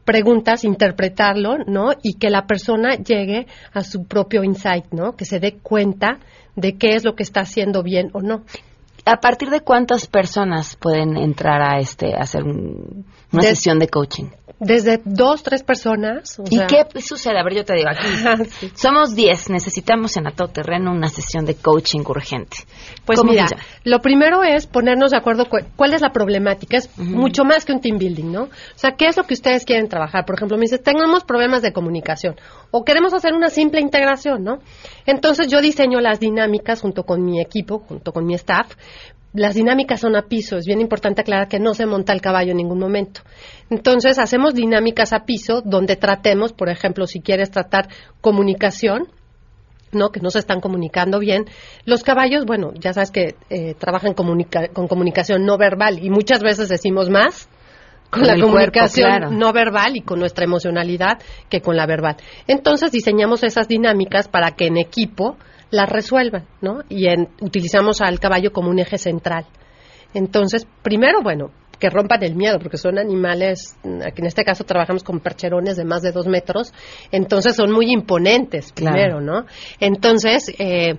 [0.05, 1.91] preguntas, interpretarlo, ¿no?
[2.01, 5.13] Y que la persona llegue a su propio insight, ¿no?
[5.15, 6.19] Que se dé cuenta
[6.55, 8.43] de qué es lo que está haciendo bien o no.
[9.05, 13.79] ¿A partir de cuántas personas pueden entrar a este a hacer un- una De- sesión
[13.79, 14.25] de coaching?
[14.65, 16.39] Desde dos, tres personas.
[16.39, 17.39] o ¿Y sea- qué sucede?
[17.39, 18.69] A ver, yo te digo aquí.
[18.75, 22.57] Somos 10, necesitamos en a todo terreno una sesión de coaching urgente.
[23.05, 23.45] Pues ¿Cómo mira,
[23.83, 26.77] lo primero es ponernos de acuerdo cu- cuál es la problemática.
[26.77, 28.43] Es mucho más que un team building, ¿no?
[28.43, 30.25] O sea, ¿qué es lo que ustedes quieren trabajar?
[30.25, 32.35] Por ejemplo, me dice, tenemos problemas de comunicación
[32.71, 34.59] o queremos hacer una simple integración, ¿no?
[35.05, 38.71] Entonces yo diseño las dinámicas junto con mi equipo, junto con mi staff,
[39.33, 40.57] las dinámicas son a piso.
[40.57, 43.21] Es bien importante aclarar que no se monta el caballo en ningún momento.
[43.69, 47.87] Entonces, hacemos dinámicas a piso donde tratemos, por ejemplo, si quieres tratar
[48.21, 49.07] comunicación,
[49.91, 50.09] ¿no?
[50.09, 51.45] que no se están comunicando bien.
[51.85, 56.41] Los caballos, bueno, ya sabes que eh, trabajan comunica con comunicación no verbal y muchas
[56.41, 57.47] veces decimos más
[58.09, 59.31] con, Con la cuerpo, comunicación claro.
[59.31, 61.19] no verbal y con nuestra emocionalidad
[61.49, 62.17] que con la verbal.
[62.47, 65.37] Entonces diseñamos esas dinámicas para que en equipo
[65.73, 66.81] las resuelvan, ¿no?
[66.87, 69.45] Y en- utilizamos al caballo como un eje central.
[70.13, 75.03] Entonces, primero, bueno, que rompan el miedo, porque son animales, aquí en este caso trabajamos
[75.03, 76.71] con percherones de más de dos metros,
[77.11, 78.93] entonces son muy imponentes, Claro.
[78.95, 79.45] primero, ¿no?
[79.79, 80.95] Entonces, eh,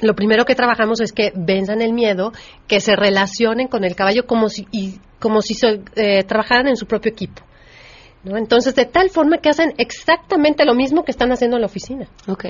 [0.00, 2.32] lo primero que trabajamos es que venzan el miedo,
[2.68, 6.76] que se relacionen con el caballo como si, y, como si se, eh, trabajaran en
[6.76, 7.42] su propio equipo.
[8.22, 8.36] ¿no?
[8.36, 12.06] Entonces, de tal forma que hacen exactamente lo mismo que están haciendo en la oficina.
[12.28, 12.44] Ok.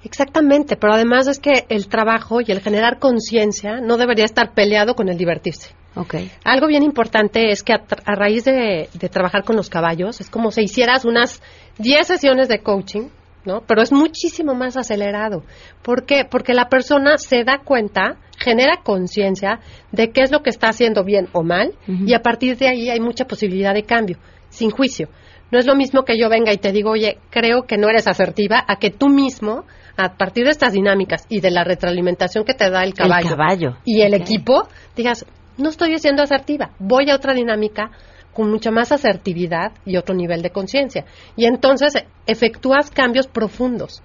[0.04, 4.94] Exactamente, pero además es que el trabajo y el generar conciencia no debería estar peleado
[4.94, 5.74] con el divertirse.
[5.96, 6.30] Okay.
[6.44, 10.20] Algo bien importante es que a, tra- a raíz de, de trabajar con los caballos,
[10.20, 11.42] es como si hicieras unas
[11.78, 13.08] 10 sesiones de coaching,
[13.46, 13.62] ¿no?
[13.66, 15.42] Pero es muchísimo más acelerado.
[15.82, 16.24] ¿Por qué?
[16.30, 19.60] Porque la persona se da cuenta, genera conciencia
[19.92, 22.90] de qué es lo que está haciendo bien o mal, y a partir de ahí
[22.90, 24.18] hay mucha posibilidad de cambio,
[24.50, 25.08] sin juicio.
[25.52, 28.08] No es lo mismo que yo venga y te digo, oye, creo que no eres
[28.08, 29.64] asertiva, a que tú mismo,
[29.96, 33.76] a partir de estas dinámicas y de la retroalimentación que te da el caballo, caballo.
[33.84, 35.24] y el equipo, digas,
[35.56, 37.90] no estoy siendo asertiva, voy a otra dinámica
[38.32, 41.06] con mucha más asertividad y otro nivel de conciencia.
[41.36, 44.02] Y entonces eh, efectúas cambios profundos.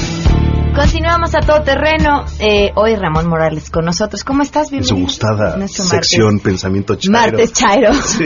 [0.81, 2.25] Continuamos a todo terreno.
[2.39, 4.23] Eh, hoy Ramón Morales con nosotros.
[4.23, 4.73] ¿Cómo estás?
[4.73, 5.05] En su Bienvenido.
[5.05, 6.43] gustada Nuestro sección martes.
[6.43, 7.37] Pensamiento Chairo.
[7.37, 7.93] Martes Chairo.
[8.01, 8.25] Sí.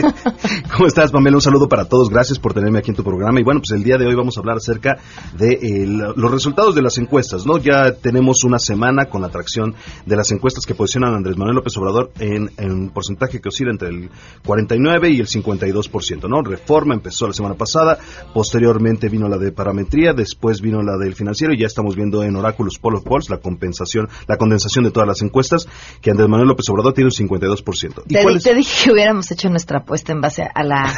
[0.72, 1.36] ¿Cómo estás, Pamela?
[1.36, 2.08] Un saludo para todos.
[2.08, 3.38] Gracias por tenerme aquí en tu programa.
[3.40, 4.96] Y bueno, pues el día de hoy vamos a hablar acerca
[5.36, 7.58] de eh, los resultados de las encuestas, ¿no?
[7.58, 9.74] Ya tenemos una semana con la atracción
[10.06, 13.50] de las encuestas que posicionan a Andrés Manuel López Obrador en, en un porcentaje que
[13.50, 14.10] oscila entre el
[14.46, 16.40] 49 y el 52%, ¿no?
[16.40, 17.98] Reforma empezó la semana pasada,
[18.32, 22.45] posteriormente vino la de parametría, después vino la del financiero y ya estamos viendo en
[22.46, 25.66] Oráculos Polo Polls la compensación, la condensación de todas las encuestas
[26.00, 28.02] que Andrés Manuel López Obrador tiene un 52%.
[28.06, 28.42] ¿Y Te, cuál es?
[28.42, 30.92] te dije que hubiéramos hecho nuestra apuesta en base a la,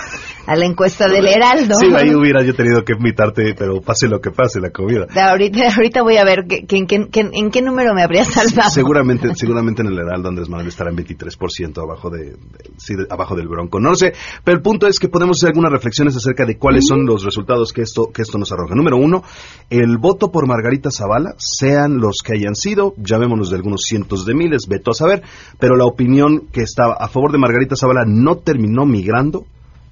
[0.47, 1.75] a la encuesta del Heraldo.
[1.77, 5.07] Sí, ahí hubiera yo tenido que invitarte, pero pase lo que pase, la comida.
[5.15, 8.25] Ahorita, ahorita voy a ver que, que- en, qué- que- en qué número me habría
[8.25, 8.71] salvado.
[8.71, 12.37] Seguramente, seguramente en el Heraldo Andrés Manuel estará en 23% abajo de,
[12.77, 13.81] sí, de- abajo del Bronco.
[13.81, 14.13] No lo sé,
[14.45, 17.73] pero el punto es que podemos hacer algunas reflexiones acerca de cuáles son los resultados
[17.73, 18.75] que esto, que esto nos arroja.
[18.75, 19.23] Número uno,
[19.71, 24.35] el voto por Margarita Zavala sean los que hayan sido, llamémonos de algunos cientos de
[24.35, 25.23] miles, veto a saber,
[25.59, 29.47] pero la opinión que estaba a favor de Margarita Zavala no terminó migrando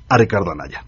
[0.09, 0.85] a Ricardo Anaya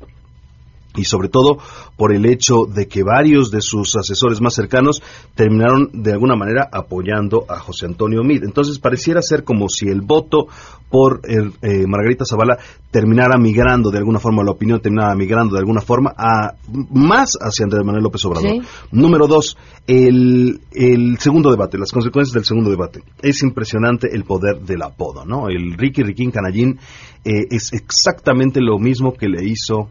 [0.96, 1.58] y sobre todo
[1.96, 5.02] por el hecho de que varios de sus asesores más cercanos
[5.34, 8.44] terminaron de alguna manera apoyando a José Antonio Mid.
[8.44, 10.48] Entonces pareciera ser como si el voto
[10.90, 12.58] por el, eh, Margarita Zavala
[12.90, 16.54] terminara migrando de alguna forma, la opinión terminara migrando de alguna forma a
[16.90, 18.50] más hacia Andrés Manuel López Obrador.
[18.50, 18.62] Sí.
[18.92, 23.02] Número dos, el, el segundo debate, las consecuencias del segundo debate.
[23.20, 25.48] Es impresionante el poder del apodo, ¿no?
[25.48, 26.78] El Ricky Riquín Canallín
[27.24, 29.90] eh, es exactamente lo mismo que le hizo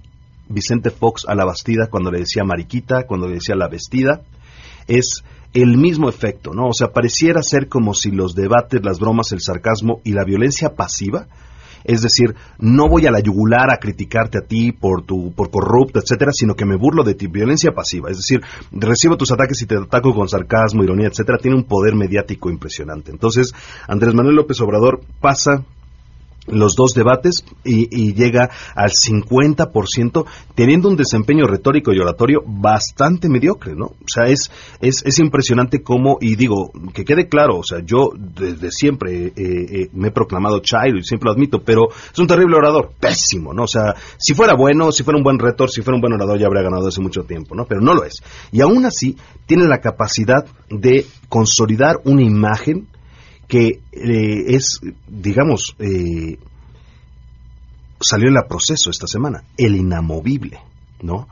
[0.50, 4.22] Vicente Fox a la Bastida cuando le decía mariquita, cuando le decía la vestida,
[4.88, 6.68] es el mismo efecto, ¿no?
[6.68, 10.76] O sea, pareciera ser como si los debates, las bromas, el sarcasmo y la violencia
[10.76, 11.28] pasiva,
[11.84, 16.00] es decir, no voy a la yugular a criticarte a ti por tu por corrupto,
[16.00, 19.66] etcétera, sino que me burlo de ti, violencia pasiva, es decir, recibo tus ataques y
[19.66, 23.12] te ataco con sarcasmo, ironía, etcétera, tiene un poder mediático impresionante.
[23.12, 23.54] Entonces,
[23.88, 25.66] Andrés Manuel López Obrador pasa
[26.48, 33.30] los dos debates y, y llega al 50% teniendo un desempeño retórico y oratorio bastante
[33.30, 33.86] mediocre, ¿no?
[33.86, 34.50] O sea, es,
[34.82, 39.34] es, es impresionante cómo, y digo, que quede claro, o sea, yo desde siempre eh,
[39.36, 43.54] eh, me he proclamado Chairo y siempre lo admito, pero es un terrible orador, pésimo,
[43.54, 43.64] ¿no?
[43.64, 46.40] O sea, si fuera bueno, si fuera un buen retor, si fuera un buen orador,
[46.40, 47.66] ya habría ganado hace mucho tiempo, ¿no?
[47.66, 48.22] Pero no lo es.
[48.52, 52.88] Y aún así, tiene la capacidad de consolidar una imagen
[53.48, 56.38] que eh, es, digamos, eh,
[58.00, 60.60] salió en la proceso esta semana, el inamovible,
[61.02, 61.28] ¿no?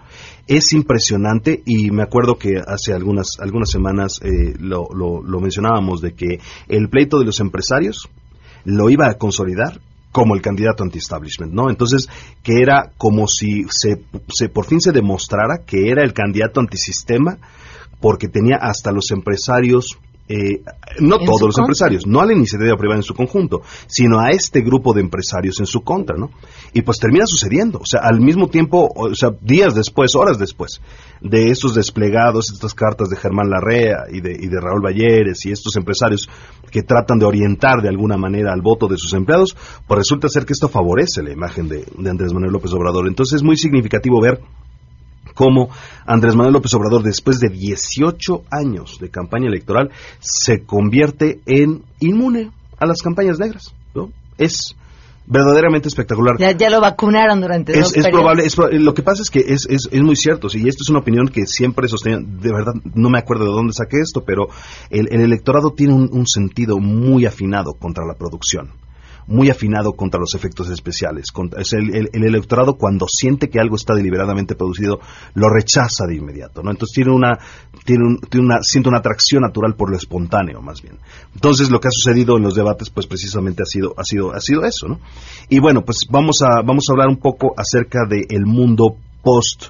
[0.47, 6.01] Es impresionante y me acuerdo que hace algunas, algunas semanas eh, lo, lo, lo mencionábamos
[6.01, 8.09] de que el pleito de los empresarios
[8.63, 9.79] lo iba a consolidar
[10.11, 11.69] como el candidato anti-establishment, ¿no?
[11.69, 12.07] Entonces,
[12.41, 17.37] que era como si se, se por fin se demostrara que era el candidato antisistema
[17.99, 20.63] porque tenía hasta los empresarios eh,
[20.99, 21.63] no todos los contra.
[21.63, 25.59] empresarios, no a la iniciativa privada en su conjunto, sino a este grupo de empresarios
[25.59, 26.31] en su contra, ¿no?
[26.73, 30.81] Y pues termina sucediendo, o sea, al mismo tiempo, o sea, días después, horas después,
[31.21, 35.51] de estos desplegados, estas cartas de Germán Larrea y de, y de Raúl Valleres y
[35.51, 36.27] estos empresarios
[36.71, 39.55] que tratan de orientar de alguna manera al voto de sus empleados,
[39.87, 43.07] pues resulta ser que esto favorece la imagen de, de Andrés Manuel López Obrador.
[43.07, 44.41] Entonces es muy significativo ver
[45.35, 45.69] cómo
[46.07, 52.49] Andrés Manuel López Obrador, después de 18 años de campaña electoral, se convierte en inmune
[52.79, 53.73] a las campañas negras.
[53.93, 54.09] ¿no?
[54.39, 54.75] Es
[55.27, 56.37] verdaderamente espectacular.
[56.37, 59.39] Ya, ya lo vacunaron durante dos Es, probable, es pro- lo que pasa es que
[59.39, 62.51] es, es, es muy cierto, sí, y esto es una opinión que siempre sostenía, de
[62.51, 64.49] verdad no me acuerdo de dónde saqué esto, pero
[64.91, 68.69] el, el electorado tiene un, un sentido muy afinado contra la producción
[69.27, 71.25] muy afinado contra los efectos especiales.
[71.73, 74.99] El, el- el electorado cuando siente que algo está deliberadamente producido,
[75.33, 76.71] lo rechaza de inmediato, ¿no?
[76.71, 77.39] Entonces tiene una,
[77.85, 80.97] tiene, un- tiene una, siente una atracción natural por lo espontáneo, más bien.
[81.33, 84.39] Entonces lo que ha sucedido en los debates, pues precisamente ha sido, ha sido, ha
[84.39, 84.99] sido eso, ¿no?
[85.49, 89.65] Y bueno, pues vamos a, vamos a hablar un poco acerca del mundo post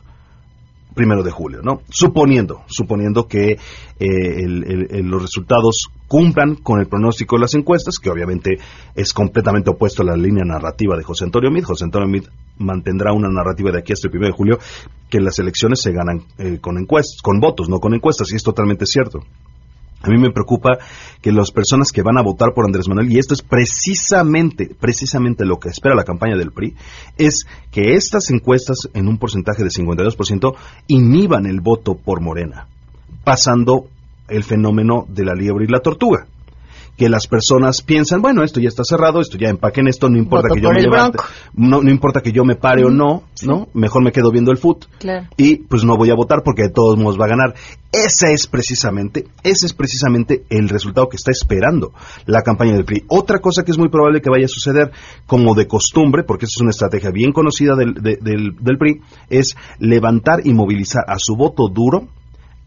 [0.96, 1.82] primero de julio, ¿no?
[1.90, 3.58] Suponiendo, suponiendo que eh,
[4.00, 8.58] el- los resultados cumplan con el pronóstico de las encuestas, que obviamente
[8.96, 11.64] es completamente opuesto a la línea narrativa de José Antonio Mid.
[11.64, 12.24] José Antonio Mid
[12.58, 14.60] mantendrá una narrativa de aquí hasta el primero de julio
[15.10, 18.44] que las elecciones se ganan eh, con encuestas, con votos, no con encuestas, y es
[18.44, 19.20] totalmente cierto.
[20.02, 20.78] A mí me preocupa
[21.22, 25.46] que las personas que van a votar por Andrés Manuel, y esto es precisamente, precisamente
[25.46, 26.76] lo que espera la campaña del PRI,
[27.18, 30.56] es que estas encuestas en un porcentaje de 52%
[30.88, 32.68] inhiban el voto por Morena,
[33.24, 33.88] pasando
[34.28, 36.28] el fenómeno de la liebre y la tortuga.
[36.98, 40.48] Que las personas piensan, bueno, esto ya está cerrado, esto ya empaquen esto, no importa
[40.48, 41.18] Voto que yo me levante,
[41.54, 43.68] no, no importa que yo me pare o no, ¿no?
[43.74, 45.28] Mejor me quedo viendo el fut Claro.
[45.36, 47.54] y pues no voy a votar porque de todos modos va a ganar.
[47.92, 51.92] Ese es precisamente, ese es precisamente el resultado que está esperando
[52.26, 53.04] la campaña del PRI.
[53.08, 54.92] Otra cosa que es muy probable que vaya a suceder,
[55.26, 59.02] como de costumbre, porque esa es una estrategia bien conocida del, de- del, del PRI,
[59.30, 62.08] es levantar y movilizar a su voto duro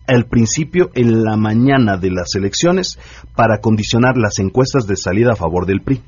[0.09, 2.99] al principio en la mañana de las elecciones
[3.37, 6.03] para condicionar las encuestas de salida a favor del PRI.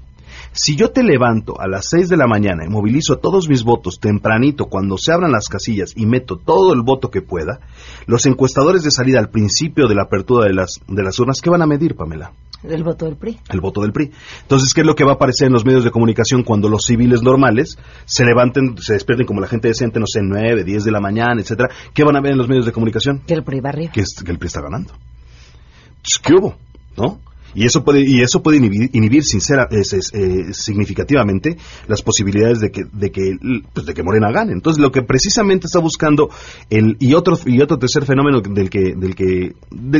[0.53, 4.01] Si yo te levanto a las 6 de la mañana y movilizo todos mis votos
[4.01, 7.61] tempranito cuando se abran las casillas y meto todo el voto que pueda,
[8.07, 11.51] los encuestadores de salida al principio de la apertura de las, de las urnas, ¿qué
[11.51, 12.33] van a medir, Pamela?
[12.63, 13.39] El voto del PRI.
[13.49, 14.11] el voto del PRI.
[14.43, 16.83] Entonces, ¿qué es lo que va a aparecer en los medios de comunicación cuando los
[16.87, 20.91] civiles normales se levanten, se despierten como la gente decente, no sé, 9, 10 de
[20.91, 21.71] la mañana, etcétera?
[21.95, 23.21] ¿Qué van a ver en los medios de comunicación?
[23.27, 23.91] Que el PRI barrió.
[23.93, 24.93] Que, es- que el PRI está ganando.
[24.93, 26.57] Entonces, ¿Qué hubo?
[26.97, 27.21] ¿No?
[27.55, 31.57] Y eso puede, y eso puede inhibir, inhibir sincera, eh, significativamente
[31.89, 33.37] las posibilidades de que, de que,
[33.73, 34.53] pues, de que Morena gane.
[34.53, 36.31] Entonces, lo que precisamente está buscando
[36.71, 39.53] el, y otro, y otro tercer fenómeno del que, del que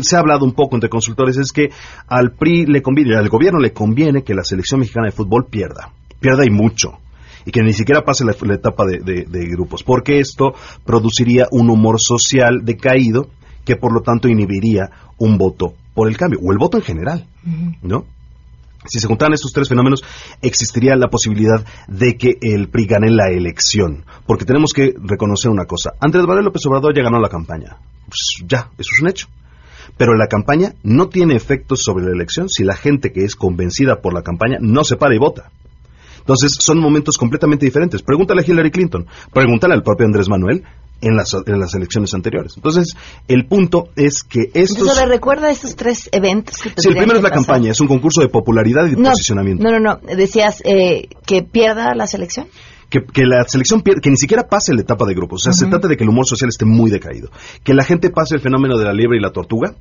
[0.03, 1.71] se ha hablado un poco entre consultores es que
[2.07, 5.93] al PRI le conviene, al gobierno le conviene que la selección mexicana de fútbol pierda.
[6.21, 6.99] Pierda y mucho
[7.47, 10.53] y que ni siquiera pase la, la etapa de, de- de grupos, porque esto
[10.85, 13.29] produciría un humor social decaído
[13.65, 17.27] que por lo tanto inhibiría un voto por el cambio, o el voto en general,
[17.83, 18.05] ¿no?
[18.87, 20.03] Si se juntaran estos tres fenómenos,
[20.41, 24.07] existiría la posibilidad de que el PRI gane la elección.
[24.27, 25.93] Porque tenemos que reconocer una cosa.
[26.01, 27.77] Andrés Manuel López Obrador ya ganó la campaña.
[28.07, 29.27] Pues ya, eso es un hecho.
[29.99, 34.01] Pero la campaña no tiene efectos sobre la elección si la gente que es convencida
[34.01, 35.51] por la campaña no se para y vota.
[36.19, 38.03] Entonces, son momentos completamente diferentes.
[38.03, 40.65] Pregúntale a Hillary Clinton, pregúntale al propio Andrés Manuel
[41.01, 42.55] en las, en las elecciones anteriores.
[42.57, 42.95] Entonces,
[43.29, 44.79] el punto es que estos...
[44.79, 47.47] Entonces, ¿le recuerda estos tres eventos que Sí, el primero es la pasar?
[47.47, 49.63] campaña, es un concurso de popularidad y de No, posicionamiento.
[49.65, 50.17] no, no, no.
[50.17, 52.49] Decías eh, que pierda la selección.
[52.91, 55.43] que, que la selección pier- que ni siquiera pase la etapa de grupos.
[55.43, 57.31] O sea, se trata de que el humor social esté muy decaído.
[57.65, 59.75] Que la gente pase el fenómeno de la liebre y la tortuga,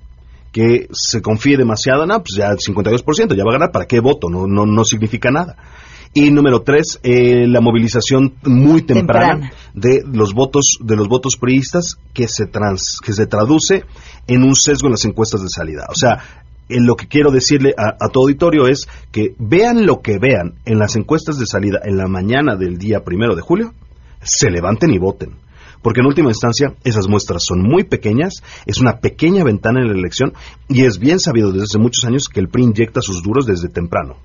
[0.51, 3.99] que se confíe demasiado, no, pues ya el 52%, ya va a ganar, ¿para qué
[3.99, 4.29] voto?
[4.29, 5.55] No, no, no significa nada.
[6.13, 9.53] Y número tres, eh, la movilización muy temprana, Temprana.
[9.75, 13.85] de los votos de los votos priistas que se trans, que se traduce
[14.27, 15.85] en un sesgo en las encuestas de salida.
[15.89, 16.23] O sea,
[16.67, 20.55] eh, lo que quiero decirle a, a tu auditorio es que vean lo que vean
[20.65, 23.73] en las encuestas de salida en la mañana del día primero de julio,
[24.21, 25.35] se levanten y voten.
[25.81, 29.97] Porque en última instancia esas muestras son muy pequeñas, es una pequeña ventana en la
[29.97, 30.33] elección
[30.67, 33.69] y es bien sabido desde hace muchos años que el PRI inyecta sus duros desde
[33.69, 34.17] temprano.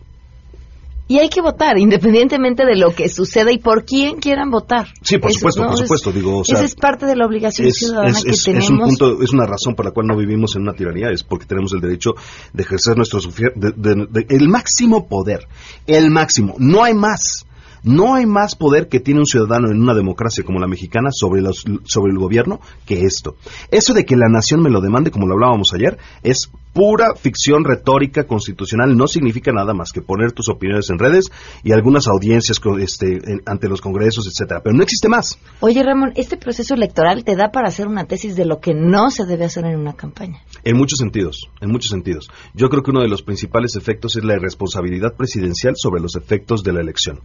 [1.07, 4.89] Y hay que votar, independientemente de lo que suceda y por quién quieran votar.
[5.03, 5.67] Sí, por Eso, supuesto, ¿no?
[5.69, 8.25] por Es- supuesto, digo, o sea, esa es parte de la obligación es, ciudadana es-
[8.25, 8.65] que tenemos.
[8.65, 11.23] es un punto, es una razón por la cual no vivimos en una tiranía, es
[11.23, 12.13] porque tenemos el derecho
[12.55, 15.47] de ejercer nuestro de- de- el máximo poder,
[15.87, 17.45] el máximo, no hay más.
[17.85, 21.43] No hay más poder que tiene un ciudadano en una democracia como la mexicana sobre,
[21.43, 23.37] los, sobre el gobierno que esto.
[23.70, 27.62] Eso de que la nación me lo demande, como lo hablábamos ayer, es pura ficción
[27.62, 28.97] retórica constitucional.
[28.97, 31.30] No significa nada más que poner tus opiniones en redes
[31.62, 34.61] y algunas audiencias este, en- ante los congresos, etcétera.
[34.64, 35.39] Pero no existe más.
[35.61, 39.11] Oye, Ramón, este proceso electoral te da para hacer una tesis de lo que no
[39.11, 40.41] se debe hacer en una campaña.
[40.64, 42.28] En muchos sentidos, en muchos sentidos.
[42.55, 46.62] Yo creo que uno de los principales efectos es la irresponsabilidad presidencial sobre los efectos
[46.64, 47.20] de la elección.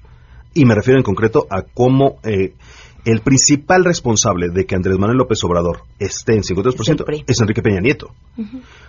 [0.53, 2.53] Y me refiero en concreto a cómo eh,
[3.05, 7.23] el principal responsable de que Andrés Manuel López Obrador esté en 52% PRI.
[7.27, 8.09] es Enrique Peña Nieto.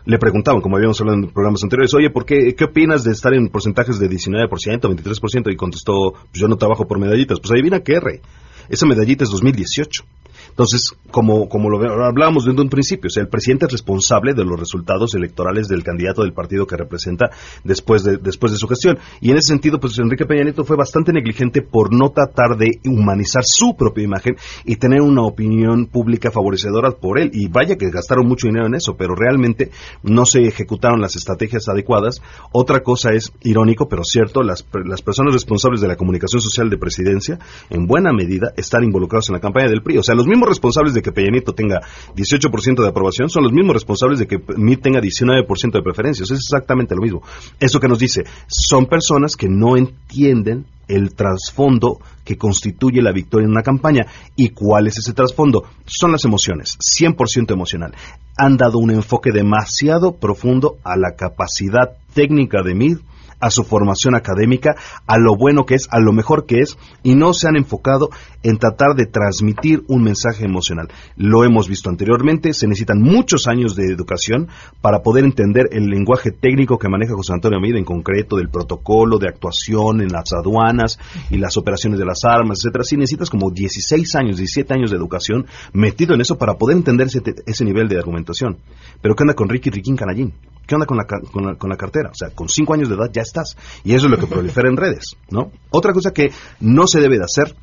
[0.05, 3.35] Le preguntaban, como habíamos hablado en programas anteriores, oye, ¿por qué, qué opinas de estar
[3.35, 5.53] en porcentajes de 19%, 23%?
[5.53, 7.39] Y contestó, pues yo no trabajo por medallitas.
[7.41, 8.21] Pues adivina qué, rey.
[8.69, 10.05] Esa medallita es 2018.
[10.49, 14.45] Entonces, como, como lo hablábamos desde un principio, o sea, el presidente es responsable de
[14.45, 17.31] los resultados electorales del candidato del partido que representa
[17.65, 18.99] después de, después de su gestión.
[19.21, 22.81] Y en ese sentido, pues Enrique Peña Nieto fue bastante negligente por no tratar de
[22.87, 27.31] humanizar su propia imagen y tener una opinión pública favorecedora por él.
[27.33, 29.71] Y vaya que gastaron mucho dinero en eso, pero realmente
[30.03, 32.21] no se ejecutaron las estrategias adecuadas.
[32.53, 36.79] Otra cosa es irónico, pero cierto, las, las personas responsables de la comunicación social de
[36.79, 37.39] presidencia,
[37.69, 39.99] en buena medida, están involucrados en la campaña del PRI.
[39.99, 41.81] O sea, los mismos responsables de que Peña Nieto tenga
[42.15, 46.31] 18% de aprobación son los mismos responsables de que MIT tenga 19% de preferencias.
[46.31, 47.23] Es exactamente lo mismo.
[47.59, 53.45] Eso que nos dice, son personas que no entienden el trasfondo que constituye la victoria
[53.45, 54.07] en una campaña.
[54.37, 55.65] ¿Y cuál es ese trasfondo?
[55.87, 57.95] Son las emociones, 100% emocional.
[58.37, 63.01] Han dado un enfoque demasiado profundo a la capacidad técnica de MIT
[63.41, 64.77] a su formación académica,
[65.07, 68.11] a lo bueno que es, a lo mejor que es, y no se han enfocado
[68.43, 70.89] en tratar de transmitir un mensaje emocional.
[71.17, 74.49] Lo hemos visto anteriormente, se necesitan muchos años de educación
[74.81, 79.19] para poder entender el lenguaje técnico que maneja José Antonio Mida en concreto, del protocolo
[79.19, 80.99] de actuación en las aduanas
[81.31, 82.85] y las operaciones de las armas, etcétera.
[82.85, 87.07] Sí necesitas como 16 años, 17 años de educación metido en eso para poder entender
[87.09, 88.59] ese, ese nivel de argumentación.
[89.01, 90.35] Pero ¿qué onda con Ricky Riquín Canallín?
[90.67, 92.11] ¿Qué onda con la, con, la, con la cartera?
[92.11, 93.57] O sea, con 5 años de edad ya estás.
[93.85, 95.53] Y eso es lo que prolifera en redes, ¿no?
[95.71, 97.57] Otra cosa que no se debe de hacer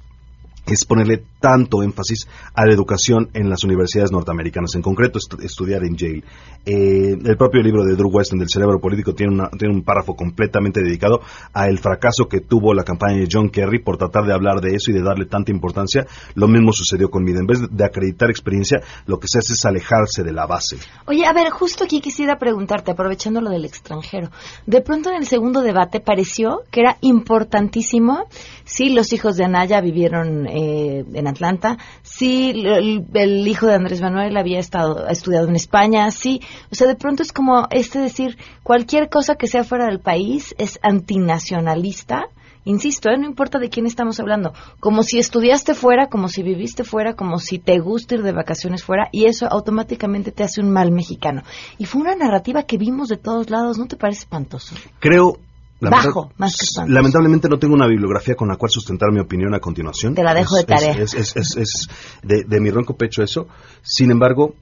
[0.67, 5.83] es ponerle tanto énfasis a la educación en las universidades norteamericanas, en concreto estu estudiar
[5.83, 6.23] en Yale.
[6.65, 10.81] Eh, el propio libro de Drew Weston del cerebro político tiene, una, un párrafo completamente
[10.81, 11.21] dedicado
[11.53, 14.75] a el fracaso que tuvo la campaña de John Kerry por tratar de hablar de
[14.75, 16.05] eso y de darle tanta importancia.
[16.35, 17.39] Lo mismo sucedió con Mida.
[17.39, 20.77] En vez de acreditar experiencia, lo que se hace es alejarse de la base.
[21.05, 24.29] Oye, a ver, justo aquí quisiera preguntarte, aprovechando lo del extranjero.
[24.65, 28.25] De pronto en el segundo debate pareció que era importantísimo
[28.65, 34.35] si los hijos de Anaya vivieron eh, en Atlanta, sí, el, hijo de Andrés Manuel
[34.37, 36.41] había estado, estudiado en España, sí,
[36.71, 40.55] o sea, de pronto es como este decir, cualquier cosa que sea fuera del país
[40.57, 42.29] es antinacionalista,
[42.65, 43.19] insisto, ¿eh?
[43.19, 47.37] no importa de quién estamos hablando, como si estudiaste fuera, como si viviste fuera, como
[47.37, 51.43] si te gusta ir de vacaciones fuera, y eso automáticamente te hace un mal mexicano.
[51.77, 54.73] Y fue una narrativa que vimos de todos lados, ¿no te parece espantoso?
[54.99, 55.37] Creo...
[55.79, 56.93] Bajo, más que espantoso.
[56.93, 60.15] Lamentablemente no tengo una bibliografía con la cual sustentar mi opinión a continuación.
[60.15, 60.91] Te la dejo Es- de tarea.
[60.93, 61.87] Es, es- es-
[62.23, 63.47] de, de mi ronco pecho eso.
[63.83, 64.55] Sin embargo,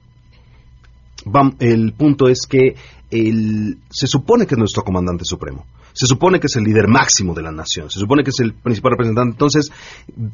[1.58, 2.76] el punto es que
[3.10, 5.66] el- se supone que es nuestro comandante supremo.
[5.92, 7.90] Se supone que es el líder máximo de la nación.
[7.90, 9.32] Se supone que es el principal representante.
[9.32, 9.72] Entonces,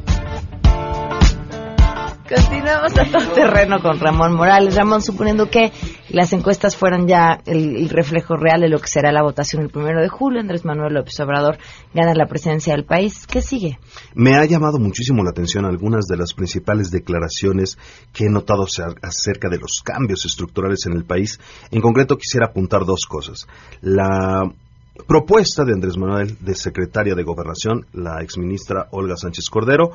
[2.27, 4.75] Continuamos a todo terreno con Ramón Morales.
[4.75, 5.73] Ramón, suponiendo que
[6.09, 10.01] las encuestas fueran ya el, reflejo real de lo que será la votación el primero
[10.01, 11.57] de julio, Andrés Manuel López Obrador
[11.93, 13.27] gana la presidencia del país.
[13.27, 13.77] ¿Qué sigue?
[14.15, 17.77] Me ha llamado muchísimo la atención algunas de las principales declaraciones
[18.13, 21.39] que he notado acer- acerca de los cambios estructurales en el país.
[21.71, 23.47] En concreto, quisiera apuntar dos cosas.
[23.81, 24.43] La
[25.07, 29.91] propuesta de Andrés Manuel de secretaria de Gobernación, la exministra Olga Sánchez Cordero,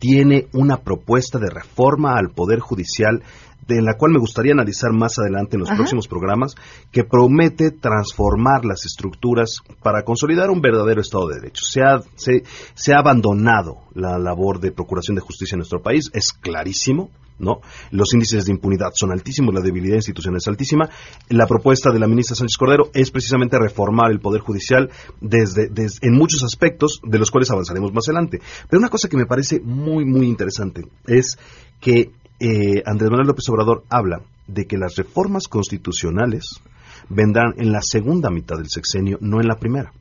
[0.00, 3.22] tiene una propuesta de reforma al Poder Judicial
[3.68, 5.76] de la cual me gustaría analizar más adelante en los Ajá.
[5.76, 6.56] próximos programas,
[6.90, 11.64] que promete transformar las estructuras para consolidar un verdadero Estado de Derecho.
[11.64, 12.42] Se ha, se,
[12.74, 17.10] se ha abandonado la labor de procuración de justicia en nuestro país, es clarísimo.
[17.40, 17.60] ¿No?
[17.90, 20.88] Los índices de impunidad son altísimos, la debilidad institucional es altísima.
[21.30, 24.90] La propuesta de la ministra Sánchez Cordero es precisamente reformar el Poder Judicial
[25.22, 28.40] desde, desde- en muchos aspectos, de los cuales avanzaremos más adelante.
[28.68, 31.38] Pero una cosa que me parece muy, muy interesante es
[31.80, 36.60] que eh, Andrés Manuel López Obrador habla de que las reformas constitucionales
[37.08, 39.92] vendrán en la segunda mitad del sexenio, no en la primera.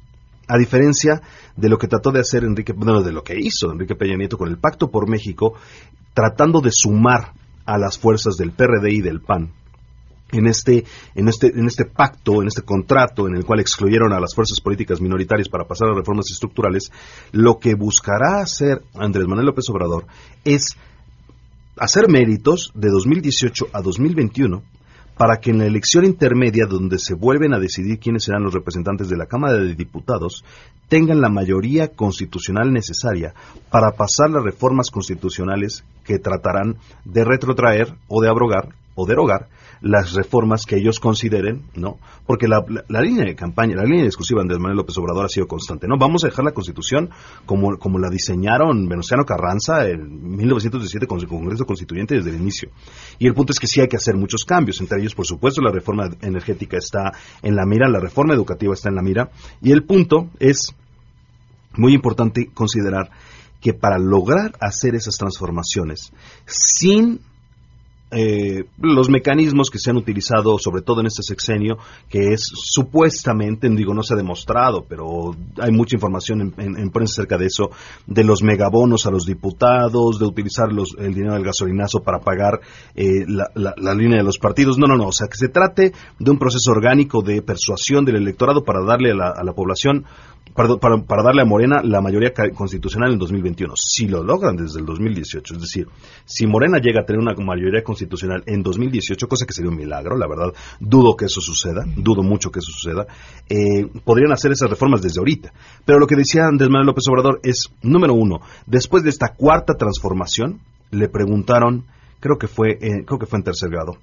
[0.49, 1.21] A diferencia
[1.55, 4.37] de lo que trató de hacer Enrique, bueno, de lo que hizo Enrique Peña Nieto
[4.37, 5.53] con el Pacto por México,
[6.13, 7.33] tratando de sumar
[7.65, 9.53] a las fuerzas del PRD y del PAN
[10.31, 10.85] en este,
[11.15, 14.59] en este, en este pacto, en este contrato en el cual excluyeron a las fuerzas
[14.61, 16.91] políticas minoritarias para pasar a reformas estructurales,
[17.31, 20.05] lo que buscará hacer Andrés Manuel López Obrador
[20.43, 20.75] es
[21.77, 24.63] hacer méritos de 2018 a 2021
[25.19, 29.09] para que en la elección intermedia donde se vuelven a decidir quiénes serán los representantes
[29.09, 30.45] de la Cámara de Diputados
[30.87, 33.33] tengan la mayoría constitucional necesaria
[33.69, 39.49] para pasar las reformas constitucionales que tratarán de retrotraer o de abrogar o derogar
[39.81, 41.99] las reformas que ellos consideren, ¿no?
[42.25, 42.63] Porque la,
[43.01, 45.97] línea de campaña, la línea discursiva de Andrés Manuel López Obrador ha sido constante, ¿no?
[45.97, 47.09] Vamos a dejar la Constitución
[47.45, 52.69] como, como la diseñaron Venustiano Carranza en 1917 con su Congreso Constituyente desde el inicio.
[53.17, 55.61] Y el punto es que sí hay que hacer muchos cambios, entre ellos, por supuesto,
[55.61, 59.71] la reforma energética está en la mira, la reforma educativa está en la mira, y
[59.71, 60.75] el punto es
[61.75, 63.09] muy importante considerar
[63.61, 66.11] que para lograr hacer esas transformaciones
[66.45, 67.19] sin
[68.11, 71.77] eh, los mecanismos que se han utilizado, sobre todo en este sexenio,
[72.09, 76.89] que es supuestamente, digo, no se ha demostrado, pero hay mucha información en, en- en
[76.89, 77.69] prensa acerca de eso,
[78.07, 82.59] de los megabonos a los diputados, de utilizar los- el dinero del gasolinazo para pagar
[82.95, 84.77] eh, la, la- la línea de los partidos.
[84.77, 88.15] No, no, no, o sea, que se trate de un proceso orgánico de persuasión del
[88.15, 90.05] electorado para darle a la, a la población
[90.55, 93.73] para, para darle a Morena la mayoría constitucional en 2021.
[93.77, 95.87] Si lo logran desde el 2018, es decir,
[96.25, 97.98] si Morena llega a tener una mayoría constitucional
[98.45, 102.51] en 2018, cosa que sería un milagro, la verdad, dudo que eso suceda, dudo mucho
[102.51, 103.07] que eso suceda,
[103.49, 105.51] eh, podrían hacer esas reformas desde ahorita.
[105.85, 109.75] Pero lo que decía Andrés Manuel López Obrador es, número uno, después de esta cuarta
[109.75, 110.59] transformación,
[110.91, 111.85] le preguntaron,
[112.19, 113.97] creo que fue, eh, creo que fue en tercer grado,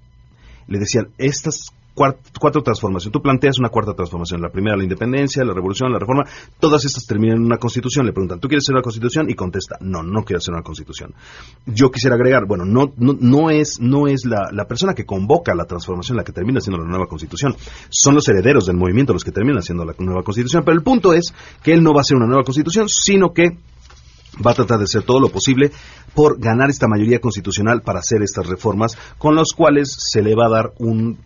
[0.69, 3.13] le decían, estas cuatro transformaciones.
[3.13, 4.41] Tú planteas una cuarta transformación.
[4.43, 6.25] La primera, la independencia, la revolución, la reforma.
[6.61, 8.07] Todas estas terminan en una constitución.
[8.07, 9.31] Le preguntan, ¿tú quieres hacer una constitución?
[9.31, 11.15] Y contesta, no, no quiero hacer una constitución.
[11.65, 15.55] Yo quisiera agregar, bueno, no, no, no es, no es la, la persona que convoca
[15.55, 17.57] la transformación la que termina siendo la nueva constitución.
[17.89, 20.63] Son los herederos del movimiento los que terminan siendo la nueva constitución.
[20.65, 21.33] Pero el punto es
[21.63, 23.57] que él no va a hacer una nueva constitución, sino que
[24.45, 25.71] va a tratar de hacer todo lo posible
[26.15, 30.47] por ganar esta mayoría constitucional para hacer estas reformas, con las cuales se le va
[30.47, 31.19] a dar un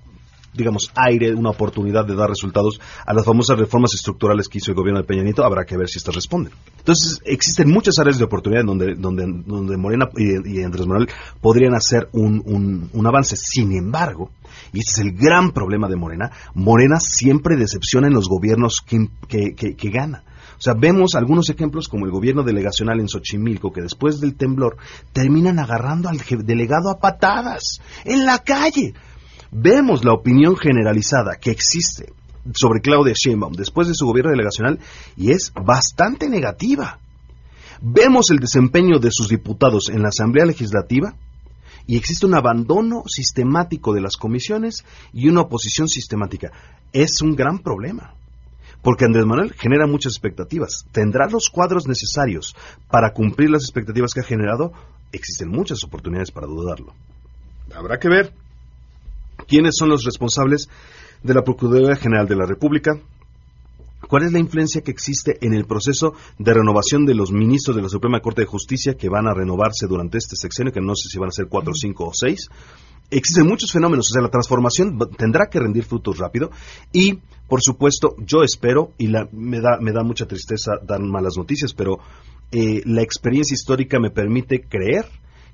[0.53, 4.77] digamos, aire, una oportunidad de dar resultados a las famosas reformas estructurales que hizo el
[4.77, 6.53] gobierno de Peña Nieto, habrá que ver si estas responden.
[6.79, 11.09] Entonces, existen muchas áreas de oportunidad donde, donde, donde Morena y, Andrés Manuel
[11.41, 13.37] podrían hacer un, un, un avance.
[13.37, 14.31] Sin embargo,
[14.73, 19.09] y este es el gran problema de Morena, Morena siempre decepciona en los gobiernos que,
[19.29, 20.25] que, que, que gana.
[20.61, 24.77] O sea, vemos algunos ejemplos como el gobierno delegacional en Xochimilco, que después del temblor
[25.15, 28.93] terminan agarrando al delegado a patadas en la calle.
[29.53, 32.13] Vemos la opinión generalizada que existe
[32.55, 34.79] sobre Claudia Sheinbaum después de su gobierno delegacional
[35.17, 37.01] y es bastante negativa.
[37.81, 41.15] Vemos el desempeño de sus diputados en la Asamblea Legislativa
[41.87, 46.53] y existe un abandono sistemático de las comisiones y una oposición sistemática.
[46.93, 48.15] Es un gran problema.
[48.83, 50.87] Porque Andrés Manuel genera muchas expectativas.
[50.93, 52.55] ¿Tendrá los cuadros necesarios
[52.89, 54.73] para cumplir las expectativas que ha generado?
[55.13, 56.95] Existen muchas oportunidades para dudarlo.
[57.75, 58.33] Habrá que ver
[59.51, 60.69] quiénes son los responsables
[61.25, 62.93] de la Procuraduría General de la República,
[64.09, 67.83] cuál es la influencia que existe en el proceso de renovación de los ministros de
[67.83, 71.09] la Suprema Corte de Justicia que van a renovarse durante este sexenio, que no sé
[71.11, 72.49] si van a ser cuatro, cinco o seis.
[73.11, 76.51] Existen muchos fenómenos, o sea, la transformación tendrá que rendir frutos rápido
[76.93, 81.35] y, por supuesto, yo espero, y la- me, da, me da mucha tristeza dar malas
[81.37, 81.99] noticias, pero
[82.53, 85.07] eh, la experiencia histórica me permite creer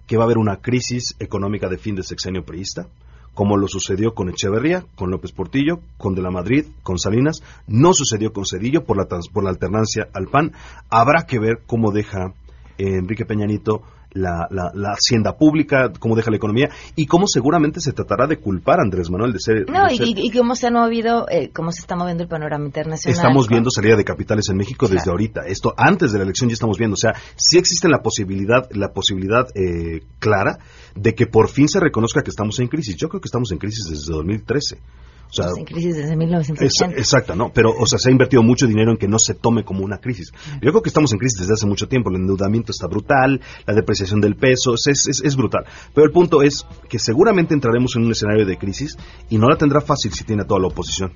[0.07, 2.89] que va a haber una crisis económica de fin de sexenio priista,
[3.37, 7.93] como lo sucedió con Echeverría, con López Portillo, con De la Madrid, con Salinas, no
[7.93, 10.53] sucedió con Cedillo por la, por la alternancia al PAN.
[10.89, 12.33] Habrá que ver cómo deja
[12.79, 13.83] eh, Enrique Peñanito
[14.17, 18.39] la, la, la hacienda pública, cómo deja la economía y cómo seguramente se tratará de
[18.39, 19.71] culpar a Andrés Manuel de ser...
[19.71, 22.29] No, de y, ser- y cómo se ha movido, eh, cómo se está moviendo el
[22.29, 23.17] panorama internacional.
[23.17, 25.43] Estamos viendo salida de capitales en México desde ahorita.
[25.47, 26.95] Esto antes de la elección ya estamos viendo.
[26.95, 30.59] O sea, sí existe la posibilidad, la posibilidad eh, clara
[30.95, 32.97] de que por fin se reconozca que estamos en crisis.
[32.97, 34.79] Yo creo que estamos en crisis desde 2013.
[35.29, 36.97] O sea, en crisis desde es- 1980.
[36.99, 37.51] exacto, ¿no?
[37.53, 39.99] Pero, o sea, se ha invertido mucho dinero en que no se tome como una
[39.99, 40.33] crisis.
[40.63, 42.11] Yo creo que estamos en crisis desde hace mucho tiempo.
[42.11, 45.65] El endeudamiento está brutal, la depreciación del peso es, es, es brutal.
[45.95, 48.97] Pero el punto es que seguramente entraremos en un escenario de crisis
[49.29, 51.13] y no la tendrá fácil si tiene a toda la oposición.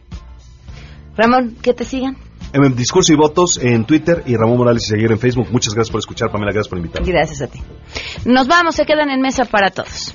[1.17, 2.17] Ramón, que te sigan.
[2.53, 5.49] En Discurso y Votos en Twitter y Ramón Morales y seguir en Facebook.
[5.53, 6.53] Muchas gracias por escuchar, Pamela.
[6.53, 7.09] Gracias por invitarme.
[7.09, 7.61] Gracias a ti.
[8.25, 10.15] Nos vamos, se quedan en mesa para todos.